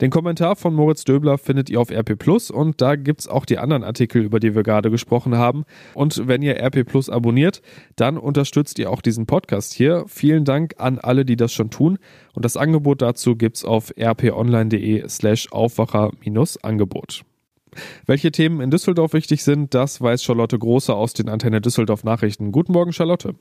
Den 0.00 0.10
Kommentar 0.10 0.56
von 0.56 0.74
Moritz 0.74 1.04
Döbler 1.04 1.38
findet 1.38 1.70
ihr 1.70 1.80
auf 1.80 1.90
RP 1.90 2.18
Plus 2.18 2.50
und 2.50 2.80
da 2.80 2.96
gibt 2.96 3.20
es 3.20 3.28
auch 3.28 3.44
die 3.44 3.58
anderen 3.58 3.84
Artikel, 3.84 4.22
über 4.22 4.40
die 4.40 4.54
wir 4.54 4.62
gerade 4.62 4.90
gesprochen 4.90 5.36
haben. 5.36 5.64
Und 5.94 6.28
wenn 6.28 6.42
ihr 6.42 6.60
RP 6.62 6.84
Plus 6.86 7.08
abonniert, 7.08 7.62
dann 7.96 8.18
unterstützt 8.18 8.78
ihr 8.78 8.90
auch 8.90 9.00
diesen 9.00 9.26
Podcast 9.26 9.72
hier. 9.72 10.04
Vielen 10.06 10.44
Dank 10.44 10.74
an 10.78 10.98
alle, 10.98 11.24
die 11.24 11.36
das 11.36 11.52
schon 11.52 11.70
tun. 11.70 11.98
Und 12.34 12.44
das 12.44 12.56
Angebot 12.56 13.02
dazu 13.02 13.36
gibt 13.36 13.56
es 13.56 13.64
auf 13.64 13.92
rponline.de 13.98 15.08
slash 15.08 15.50
Aufwacher-Angebot. 15.50 17.24
Welche 18.06 18.32
Themen 18.32 18.60
in 18.60 18.70
Düsseldorf 18.70 19.12
wichtig 19.12 19.42
sind, 19.42 19.74
das 19.74 20.00
weiß 20.00 20.22
Charlotte 20.22 20.58
Große 20.58 20.94
aus 20.94 21.12
den 21.12 21.28
Antenne 21.28 21.60
Düsseldorf 21.60 22.04
Nachrichten. 22.04 22.52
Guten 22.52 22.72
Morgen, 22.72 22.92
Charlotte. 22.92 23.34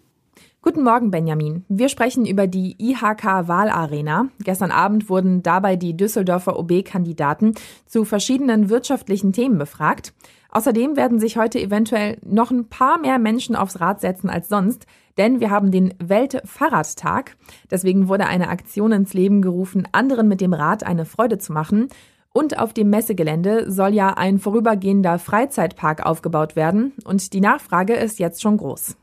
Guten 0.67 0.81
Morgen, 0.81 1.11
Benjamin. 1.11 1.63
Wir 1.69 1.89
sprechen 1.89 2.25
über 2.25 2.47
die 2.47 2.75
IHK-Wahlarena. 2.79 4.29
Gestern 4.39 4.71
Abend 4.71 5.11
wurden 5.11 5.43
dabei 5.43 5.75
die 5.75 5.95
Düsseldorfer 5.95 6.57
OB-Kandidaten 6.57 7.53
zu 7.85 8.03
verschiedenen 8.03 8.71
wirtschaftlichen 8.71 9.31
Themen 9.31 9.59
befragt. 9.59 10.15
Außerdem 10.49 10.97
werden 10.97 11.19
sich 11.19 11.37
heute 11.37 11.59
eventuell 11.61 12.17
noch 12.25 12.49
ein 12.49 12.67
paar 12.67 12.97
mehr 12.97 13.19
Menschen 13.19 13.55
aufs 13.55 13.79
Rad 13.79 14.01
setzen 14.01 14.27
als 14.27 14.49
sonst, 14.49 14.87
denn 15.19 15.39
wir 15.39 15.51
haben 15.51 15.69
den 15.69 15.93
Weltfahrradtag. 15.99 17.37
Deswegen 17.69 18.07
wurde 18.07 18.25
eine 18.25 18.49
Aktion 18.49 18.91
ins 18.91 19.13
Leben 19.13 19.43
gerufen, 19.43 19.87
anderen 19.91 20.27
mit 20.27 20.41
dem 20.41 20.53
Rad 20.53 20.83
eine 20.83 21.05
Freude 21.05 21.37
zu 21.37 21.53
machen. 21.53 21.89
Und 22.33 22.57
auf 22.57 22.73
dem 22.73 22.89
Messegelände 22.89 23.71
soll 23.71 23.93
ja 23.93 24.15
ein 24.15 24.39
vorübergehender 24.39 25.19
Freizeitpark 25.19 26.03
aufgebaut 26.03 26.55
werden 26.55 26.93
und 27.03 27.33
die 27.33 27.41
Nachfrage 27.41 27.93
ist 27.93 28.17
jetzt 28.17 28.41
schon 28.41 28.57
groß. 28.57 28.97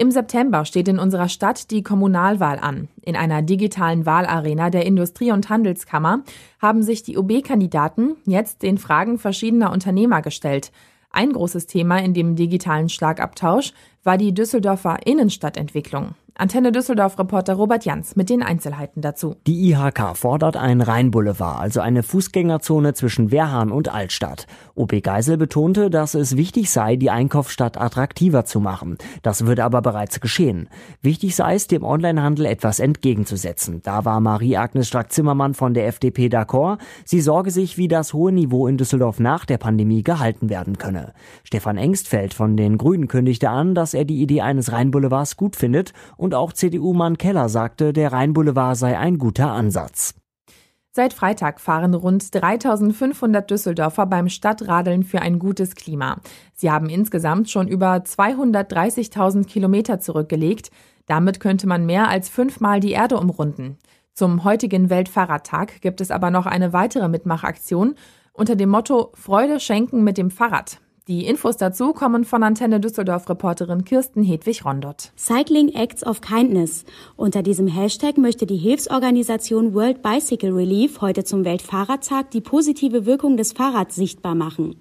Im 0.00 0.12
September 0.12 0.64
steht 0.64 0.86
in 0.86 1.00
unserer 1.00 1.28
Stadt 1.28 1.72
die 1.72 1.82
Kommunalwahl 1.82 2.60
an. 2.60 2.86
In 3.02 3.16
einer 3.16 3.42
digitalen 3.42 4.06
Wahlarena 4.06 4.70
der 4.70 4.86
Industrie- 4.86 5.32
und 5.32 5.48
Handelskammer 5.48 6.22
haben 6.62 6.84
sich 6.84 7.02
die 7.02 7.18
OB-Kandidaten 7.18 8.14
jetzt 8.24 8.62
den 8.62 8.78
Fragen 8.78 9.18
verschiedener 9.18 9.72
Unternehmer 9.72 10.22
gestellt. 10.22 10.70
Ein 11.10 11.32
großes 11.32 11.66
Thema 11.66 11.98
in 11.98 12.14
dem 12.14 12.36
digitalen 12.36 12.88
Schlagabtausch 12.88 13.72
war 14.04 14.18
die 14.18 14.32
Düsseldorfer 14.32 15.04
Innenstadtentwicklung. 15.04 16.14
Antenne 16.40 16.70
Düsseldorf-Reporter 16.70 17.54
Robert 17.54 17.84
Jans 17.84 18.14
mit 18.14 18.30
den 18.30 18.44
Einzelheiten 18.44 19.00
dazu. 19.00 19.34
Die 19.48 19.72
IHK 19.72 20.16
fordert 20.16 20.56
einen 20.56 20.82
Rheinboulevard, 20.82 21.60
also 21.60 21.80
eine 21.80 22.04
Fußgängerzone 22.04 22.94
zwischen 22.94 23.32
Wehrhahn 23.32 23.72
und 23.72 23.92
Altstadt. 23.92 24.46
OB 24.76 25.02
Geisel 25.02 25.36
betonte, 25.36 25.90
dass 25.90 26.14
es 26.14 26.36
wichtig 26.36 26.70
sei, 26.70 26.94
die 26.94 27.10
Einkaufsstadt 27.10 27.76
attraktiver 27.76 28.44
zu 28.44 28.60
machen. 28.60 28.98
Das 29.22 29.46
würde 29.46 29.64
aber 29.64 29.82
bereits 29.82 30.20
geschehen. 30.20 30.68
Wichtig 31.02 31.34
sei 31.34 31.56
es, 31.56 31.66
dem 31.66 31.82
Onlinehandel 31.82 32.46
etwas 32.46 32.78
entgegenzusetzen. 32.78 33.80
Da 33.82 34.04
war 34.04 34.20
Marie-Agnes 34.20 34.86
Strack-Zimmermann 34.86 35.54
von 35.54 35.74
der 35.74 35.88
FDP 35.88 36.28
d'accord. 36.28 36.78
Sie 37.04 37.20
sorge 37.20 37.50
sich, 37.50 37.78
wie 37.78 37.88
das 37.88 38.14
hohe 38.14 38.30
Niveau 38.30 38.68
in 38.68 38.76
Düsseldorf 38.76 39.18
nach 39.18 39.44
der 39.44 39.58
Pandemie 39.58 40.04
gehalten 40.04 40.50
werden 40.50 40.78
könne. 40.78 41.14
Stefan 41.42 41.78
Engstfeld 41.78 42.32
von 42.32 42.56
den 42.56 42.78
Grünen 42.78 43.08
kündigte 43.08 43.50
an, 43.50 43.74
dass 43.74 43.92
er 43.92 44.04
die 44.04 44.22
Idee 44.22 44.42
eines 44.42 44.70
Rheinboulevards 44.70 45.36
gut 45.36 45.56
findet 45.56 45.92
und 46.16 46.27
und 46.28 46.34
auch 46.34 46.52
CDU-Mann 46.52 47.16
Keller 47.16 47.48
sagte, 47.48 47.94
der 47.94 48.12
Rheinboulevard 48.12 48.76
sei 48.76 48.98
ein 48.98 49.16
guter 49.16 49.50
Ansatz. 49.50 50.14
Seit 50.90 51.14
Freitag 51.14 51.58
fahren 51.58 51.94
rund 51.94 52.34
3500 52.34 53.50
Düsseldorfer 53.50 54.04
beim 54.04 54.28
Stadtradeln 54.28 55.04
für 55.04 55.22
ein 55.22 55.38
gutes 55.38 55.74
Klima. 55.74 56.18
Sie 56.52 56.70
haben 56.70 56.90
insgesamt 56.90 57.48
schon 57.48 57.66
über 57.66 57.94
230.000 57.94 59.46
Kilometer 59.46 60.00
zurückgelegt. 60.00 60.70
Damit 61.06 61.40
könnte 61.40 61.66
man 61.66 61.86
mehr 61.86 62.08
als 62.08 62.28
fünfmal 62.28 62.80
die 62.80 62.92
Erde 62.92 63.16
umrunden. 63.16 63.78
Zum 64.12 64.44
heutigen 64.44 64.90
Weltfahrradtag 64.90 65.80
gibt 65.80 66.02
es 66.02 66.10
aber 66.10 66.30
noch 66.30 66.44
eine 66.44 66.74
weitere 66.74 67.08
Mitmachaktion 67.08 67.94
unter 68.34 68.54
dem 68.54 68.68
Motto 68.68 69.12
Freude 69.14 69.60
schenken 69.60 70.04
mit 70.04 70.18
dem 70.18 70.30
Fahrrad. 70.30 70.78
Die 71.08 71.24
Infos 71.24 71.56
dazu 71.56 71.94
kommen 71.94 72.26
von 72.26 72.42
Antenne 72.42 72.80
Düsseldorf-Reporterin 72.80 73.86
Kirsten 73.86 74.22
Hedwig-Rondott. 74.22 75.10
Cycling 75.16 75.70
Acts 75.70 76.04
of 76.06 76.20
Kindness. 76.20 76.84
Unter 77.16 77.42
diesem 77.42 77.66
Hashtag 77.66 78.18
möchte 78.18 78.44
die 78.44 78.58
Hilfsorganisation 78.58 79.72
World 79.72 80.02
Bicycle 80.02 80.52
Relief 80.52 81.00
heute 81.00 81.24
zum 81.24 81.46
Weltfahrradtag 81.46 82.30
die 82.30 82.42
positive 82.42 83.06
Wirkung 83.06 83.38
des 83.38 83.54
Fahrrads 83.54 83.96
sichtbar 83.96 84.34
machen. 84.34 84.76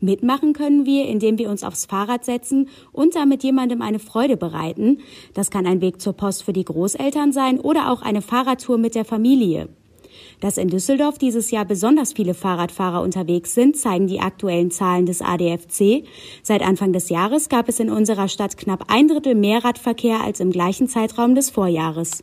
Mitmachen 0.00 0.54
können 0.54 0.86
wir, 0.86 1.04
indem 1.08 1.36
wir 1.36 1.50
uns 1.50 1.62
aufs 1.62 1.84
Fahrrad 1.84 2.24
setzen 2.24 2.70
und 2.92 3.14
damit 3.14 3.44
jemandem 3.44 3.82
eine 3.82 3.98
Freude 3.98 4.38
bereiten. 4.38 5.00
Das 5.34 5.50
kann 5.50 5.66
ein 5.66 5.82
Weg 5.82 6.00
zur 6.00 6.14
Post 6.14 6.44
für 6.44 6.54
die 6.54 6.64
Großeltern 6.64 7.32
sein 7.32 7.60
oder 7.60 7.92
auch 7.92 8.00
eine 8.00 8.22
Fahrradtour 8.22 8.78
mit 8.78 8.94
der 8.94 9.04
Familie. 9.04 9.68
Dass 10.40 10.58
in 10.58 10.68
Düsseldorf 10.68 11.18
dieses 11.18 11.50
Jahr 11.50 11.64
besonders 11.64 12.12
viele 12.12 12.34
Fahrradfahrer 12.34 13.02
unterwegs 13.02 13.54
sind, 13.54 13.76
zeigen 13.76 14.06
die 14.06 14.20
aktuellen 14.20 14.70
Zahlen 14.70 15.06
des 15.06 15.22
ADFC. 15.22 16.04
Seit 16.42 16.62
Anfang 16.62 16.92
des 16.92 17.08
Jahres 17.08 17.48
gab 17.48 17.68
es 17.68 17.80
in 17.80 17.90
unserer 17.90 18.28
Stadt 18.28 18.56
knapp 18.56 18.84
ein 18.88 19.08
Drittel 19.08 19.34
mehr 19.34 19.64
Radverkehr 19.64 20.20
als 20.22 20.40
im 20.40 20.50
gleichen 20.50 20.88
Zeitraum 20.88 21.34
des 21.34 21.50
Vorjahres. 21.50 22.22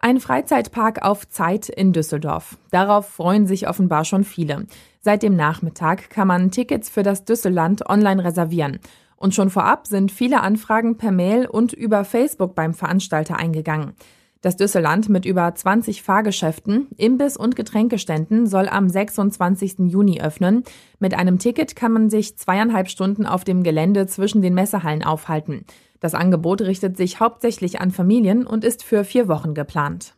Ein 0.00 0.20
Freizeitpark 0.20 1.02
auf 1.04 1.28
Zeit 1.28 1.68
in 1.68 1.92
Düsseldorf. 1.92 2.56
Darauf 2.70 3.08
freuen 3.08 3.48
sich 3.48 3.68
offenbar 3.68 4.04
schon 4.04 4.22
viele. 4.22 4.66
Seit 5.00 5.24
dem 5.24 5.34
Nachmittag 5.34 6.10
kann 6.10 6.28
man 6.28 6.52
Tickets 6.52 6.88
für 6.88 7.02
das 7.02 7.24
Düsselland 7.24 7.88
online 7.88 8.22
reservieren. 8.22 8.78
Und 9.16 9.34
schon 9.34 9.50
vorab 9.50 9.88
sind 9.88 10.12
viele 10.12 10.40
Anfragen 10.40 10.96
per 10.96 11.10
Mail 11.10 11.46
und 11.46 11.72
über 11.72 12.04
Facebook 12.04 12.54
beim 12.54 12.74
Veranstalter 12.74 13.36
eingegangen. 13.36 13.94
Das 14.40 14.56
Düsseland 14.56 15.08
mit 15.08 15.24
über 15.24 15.52
20 15.52 16.02
Fahrgeschäften, 16.02 16.86
Imbiss- 16.96 17.36
und 17.36 17.56
Getränkeständen 17.56 18.46
soll 18.46 18.68
am 18.68 18.88
26. 18.88 19.78
Juni 19.88 20.20
öffnen. 20.20 20.62
Mit 21.00 21.14
einem 21.14 21.40
Ticket 21.40 21.74
kann 21.74 21.92
man 21.92 22.08
sich 22.08 22.36
zweieinhalb 22.36 22.88
Stunden 22.88 23.26
auf 23.26 23.42
dem 23.42 23.64
Gelände 23.64 24.06
zwischen 24.06 24.40
den 24.40 24.54
Messehallen 24.54 25.02
aufhalten. 25.02 25.64
Das 25.98 26.14
Angebot 26.14 26.60
richtet 26.60 26.96
sich 26.96 27.18
hauptsächlich 27.18 27.80
an 27.80 27.90
Familien 27.90 28.46
und 28.46 28.64
ist 28.64 28.84
für 28.84 29.02
vier 29.02 29.26
Wochen 29.26 29.54
geplant. 29.54 30.14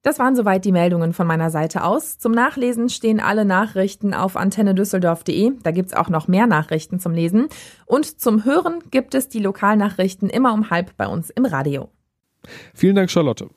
Das 0.00 0.18
waren 0.18 0.34
soweit 0.34 0.64
die 0.64 0.72
Meldungen 0.72 1.12
von 1.12 1.26
meiner 1.26 1.50
Seite 1.50 1.84
aus. 1.84 2.18
Zum 2.18 2.32
Nachlesen 2.32 2.88
stehen 2.88 3.20
alle 3.20 3.44
Nachrichten 3.44 4.14
auf 4.14 4.36
antennedüsseldorf.de. 4.36 5.52
Da 5.62 5.70
gibt's 5.70 5.94
auch 5.94 6.08
noch 6.08 6.26
mehr 6.26 6.46
Nachrichten 6.46 6.98
zum 6.98 7.12
Lesen. 7.12 7.48
Und 7.86 8.20
zum 8.20 8.44
Hören 8.44 8.80
gibt 8.90 9.14
es 9.14 9.28
die 9.28 9.38
Lokalnachrichten 9.38 10.28
immer 10.28 10.54
um 10.54 10.70
halb 10.70 10.96
bei 10.96 11.06
uns 11.06 11.30
im 11.30 11.44
Radio. 11.44 11.90
Vielen 12.74 12.96
Dank, 12.96 13.10
Charlotte. 13.10 13.48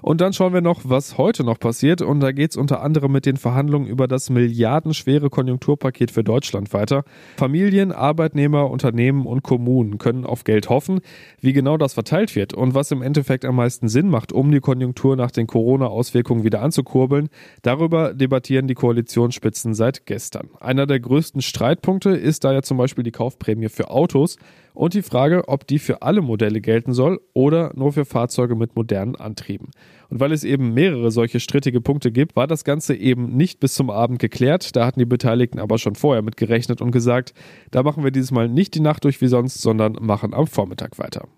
Und 0.00 0.20
dann 0.20 0.32
schauen 0.32 0.52
wir 0.52 0.62
noch, 0.62 0.80
was 0.84 1.16
heute 1.16 1.44
noch 1.44 1.60
passiert. 1.60 2.02
Und 2.02 2.20
da 2.20 2.32
geht 2.32 2.50
es 2.50 2.56
unter 2.56 2.82
anderem 2.82 3.12
mit 3.12 3.24
den 3.24 3.36
Verhandlungen 3.36 3.86
über 3.86 4.08
das 4.08 4.30
milliardenschwere 4.30 5.30
Konjunkturpaket 5.30 6.10
für 6.10 6.24
Deutschland 6.24 6.72
weiter. 6.72 7.04
Familien, 7.36 7.92
Arbeitnehmer, 7.92 8.68
Unternehmen 8.68 9.26
und 9.26 9.42
Kommunen 9.42 9.98
können 9.98 10.26
auf 10.26 10.42
Geld 10.42 10.68
hoffen. 10.68 11.00
Wie 11.40 11.52
genau 11.52 11.76
das 11.76 11.94
verteilt 11.94 12.34
wird 12.34 12.52
und 12.52 12.74
was 12.74 12.90
im 12.90 13.00
Endeffekt 13.00 13.44
am 13.44 13.56
meisten 13.56 13.88
Sinn 13.88 14.08
macht, 14.08 14.32
um 14.32 14.50
die 14.50 14.60
Konjunktur 14.60 15.14
nach 15.14 15.30
den 15.30 15.46
Corona-Auswirkungen 15.46 16.42
wieder 16.42 16.62
anzukurbeln, 16.62 17.28
darüber 17.62 18.12
debattieren 18.12 18.66
die 18.66 18.74
Koalitionsspitzen 18.74 19.74
seit 19.74 20.06
gestern. 20.06 20.50
Einer 20.58 20.86
der 20.86 20.98
größten 20.98 21.42
Streitpunkte 21.42 22.10
ist 22.10 22.42
da 22.42 22.52
ja 22.52 22.62
zum 22.62 22.76
Beispiel 22.76 23.04
die 23.04 23.12
Kaufprämie 23.12 23.68
für 23.68 23.90
Autos 23.90 24.36
und 24.74 24.94
die 24.94 25.02
Frage, 25.02 25.48
ob 25.48 25.66
die 25.66 25.78
für 25.78 26.02
alle 26.02 26.22
Modelle 26.22 26.60
gelten 26.60 26.92
soll 26.92 27.20
oder 27.32 27.72
nur 27.74 27.92
für 27.92 28.04
Fahrzeuge 28.04 28.54
mit 28.54 28.76
modernen 28.76 29.16
Antrieben. 29.16 29.70
Und 30.08 30.20
weil 30.20 30.32
es 30.32 30.44
eben 30.44 30.74
mehrere 30.74 31.10
solche 31.10 31.40
strittige 31.40 31.80
Punkte 31.80 32.12
gibt, 32.12 32.36
war 32.36 32.46
das 32.46 32.64
Ganze 32.64 32.94
eben 32.94 33.36
nicht 33.36 33.60
bis 33.60 33.74
zum 33.74 33.90
Abend 33.90 34.18
geklärt. 34.18 34.76
Da 34.76 34.86
hatten 34.86 34.98
die 34.98 35.06
Beteiligten 35.06 35.58
aber 35.58 35.78
schon 35.78 35.94
vorher 35.94 36.22
mit 36.22 36.36
gerechnet 36.36 36.80
und 36.80 36.90
gesagt, 36.90 37.34
da 37.70 37.82
machen 37.82 38.04
wir 38.04 38.10
dieses 38.10 38.30
Mal 38.30 38.48
nicht 38.48 38.74
die 38.74 38.80
Nacht 38.80 39.04
durch 39.04 39.20
wie 39.20 39.28
sonst, 39.28 39.60
sondern 39.62 39.96
machen 40.00 40.34
am 40.34 40.46
Vormittag 40.46 40.98
weiter. 40.98 41.28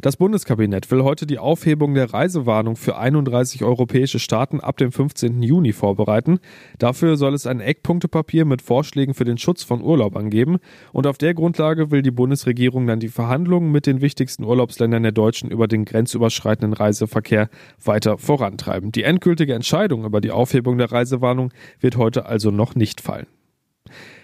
Das 0.00 0.16
Bundeskabinett 0.16 0.90
will 0.90 1.02
heute 1.02 1.26
die 1.26 1.38
Aufhebung 1.38 1.94
der 1.94 2.12
Reisewarnung 2.12 2.76
für 2.76 2.96
31 2.96 3.64
europäische 3.64 4.18
Staaten 4.18 4.60
ab 4.60 4.76
dem 4.76 4.92
15. 4.92 5.42
Juni 5.42 5.72
vorbereiten. 5.72 6.38
Dafür 6.78 7.16
soll 7.16 7.34
es 7.34 7.46
ein 7.46 7.60
Eckpunktepapier 7.60 8.44
mit 8.44 8.62
Vorschlägen 8.62 9.14
für 9.14 9.24
den 9.24 9.38
Schutz 9.38 9.62
von 9.62 9.82
Urlaubern 9.82 10.30
geben. 10.30 10.58
Und 10.92 11.06
auf 11.06 11.18
der 11.18 11.34
Grundlage 11.34 11.90
will 11.90 12.02
die 12.02 12.10
Bundesregierung 12.10 12.86
dann 12.86 13.00
die 13.00 13.08
Verhandlungen 13.08 13.72
mit 13.72 13.86
den 13.86 14.00
wichtigsten 14.00 14.44
Urlaubsländern 14.44 15.02
der 15.02 15.12
Deutschen 15.12 15.50
über 15.50 15.68
den 15.68 15.84
grenzüberschreitenden 15.84 16.72
Reiseverkehr 16.72 17.48
weiter 17.82 18.18
vorantreiben. 18.18 18.92
Die 18.92 19.02
endgültige 19.02 19.54
Entscheidung 19.54 20.04
über 20.04 20.20
die 20.20 20.30
Aufhebung 20.30 20.78
der 20.78 20.92
Reisewarnung 20.92 21.52
wird 21.80 21.96
heute 21.96 22.26
also 22.26 22.50
noch 22.50 22.74
nicht 22.74 23.00
fallen. 23.00 23.26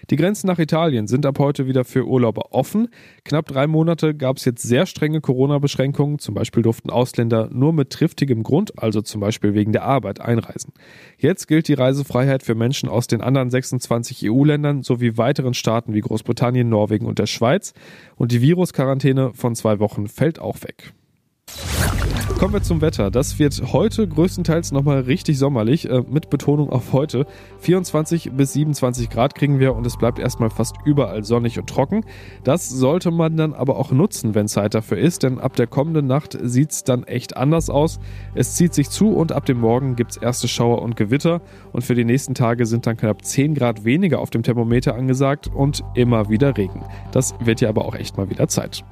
Die 0.09 0.15
Grenzen 0.15 0.47
nach 0.47 0.59
Italien 0.59 1.07
sind 1.07 1.25
ab 1.25 1.39
heute 1.39 1.67
wieder 1.67 1.85
für 1.85 2.05
Urlauber 2.05 2.51
offen. 2.51 2.89
Knapp 3.23 3.47
drei 3.47 3.67
Monate 3.67 4.13
gab 4.13 4.37
es 4.37 4.45
jetzt 4.45 4.63
sehr 4.63 4.85
strenge 4.85 5.21
Corona-Beschränkungen. 5.21 6.19
Zum 6.19 6.35
Beispiel 6.35 6.63
durften 6.63 6.89
Ausländer 6.89 7.49
nur 7.51 7.73
mit 7.73 7.89
triftigem 7.89 8.43
Grund, 8.43 8.77
also 8.81 9.01
zum 9.01 9.21
Beispiel 9.21 9.53
wegen 9.53 9.71
der 9.71 9.83
Arbeit, 9.83 10.19
einreisen. 10.19 10.73
Jetzt 11.17 11.47
gilt 11.47 11.67
die 11.67 11.73
Reisefreiheit 11.73 12.43
für 12.43 12.55
Menschen 12.55 12.89
aus 12.89 13.07
den 13.07 13.21
anderen 13.21 13.49
26 13.49 14.29
EU-Ländern 14.29 14.83
sowie 14.83 15.17
weiteren 15.17 15.53
Staaten 15.53 15.93
wie 15.93 16.01
Großbritannien, 16.01 16.67
Norwegen 16.67 17.05
und 17.05 17.19
der 17.19 17.27
Schweiz. 17.27 17.73
Und 18.15 18.31
die 18.31 18.41
Virusquarantäne 18.41 19.33
von 19.33 19.55
zwei 19.55 19.79
Wochen 19.79 20.07
fällt 20.07 20.39
auch 20.39 20.61
weg. 20.63 20.93
Kommen 22.43 22.55
wir 22.55 22.61
zum 22.61 22.81
Wetter. 22.81 23.09
Das 23.09 23.39
wird 23.39 23.71
heute 23.71 24.05
größtenteils 24.05 24.73
nochmal 24.73 24.99
richtig 24.99 25.39
sommerlich, 25.39 25.89
äh, 25.89 26.03
mit 26.05 26.29
Betonung 26.29 26.69
auf 26.71 26.91
heute. 26.91 27.25
24 27.59 28.33
bis 28.33 28.51
27 28.51 29.09
Grad 29.09 29.33
kriegen 29.33 29.59
wir 29.59 29.73
und 29.73 29.87
es 29.87 29.95
bleibt 29.95 30.19
erstmal 30.19 30.49
fast 30.49 30.75
überall 30.83 31.23
sonnig 31.23 31.57
und 31.57 31.69
trocken. 31.69 32.03
Das 32.43 32.67
sollte 32.67 33.11
man 33.11 33.37
dann 33.37 33.53
aber 33.53 33.77
auch 33.77 33.93
nutzen, 33.93 34.35
wenn 34.35 34.49
Zeit 34.49 34.73
dafür 34.73 34.97
ist, 34.97 35.23
denn 35.23 35.39
ab 35.39 35.55
der 35.55 35.67
kommenden 35.67 36.05
Nacht 36.05 36.37
sieht 36.43 36.71
es 36.71 36.83
dann 36.83 37.05
echt 37.05 37.37
anders 37.37 37.69
aus. 37.69 38.01
Es 38.35 38.55
zieht 38.55 38.73
sich 38.73 38.89
zu 38.89 39.13
und 39.15 39.31
ab 39.31 39.45
dem 39.45 39.61
Morgen 39.61 39.95
gibt 39.95 40.11
es 40.11 40.17
erste 40.17 40.49
Schauer 40.49 40.81
und 40.81 40.97
Gewitter 40.97 41.39
und 41.71 41.85
für 41.85 41.95
die 41.95 42.03
nächsten 42.03 42.35
Tage 42.35 42.65
sind 42.65 42.85
dann 42.85 42.97
knapp 42.97 43.23
10 43.23 43.55
Grad 43.55 43.85
weniger 43.85 44.19
auf 44.19 44.31
dem 44.31 44.43
Thermometer 44.43 44.95
angesagt 44.95 45.47
und 45.47 45.81
immer 45.95 46.27
wieder 46.27 46.57
Regen. 46.57 46.83
Das 47.13 47.35
wird 47.39 47.61
ja 47.61 47.69
aber 47.69 47.85
auch 47.85 47.95
echt 47.95 48.17
mal 48.17 48.29
wieder 48.29 48.49
Zeit. 48.49 48.83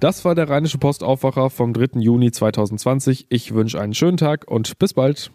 Das 0.00 0.24
war 0.24 0.34
der 0.34 0.48
Rheinische 0.48 0.78
Postaufwacher 0.78 1.50
vom 1.50 1.72
3. 1.72 2.00
Juni 2.00 2.30
2020. 2.30 3.26
Ich 3.28 3.54
wünsche 3.54 3.80
einen 3.80 3.94
schönen 3.94 4.16
Tag 4.16 4.48
und 4.48 4.78
bis 4.78 4.94
bald. 4.94 5.30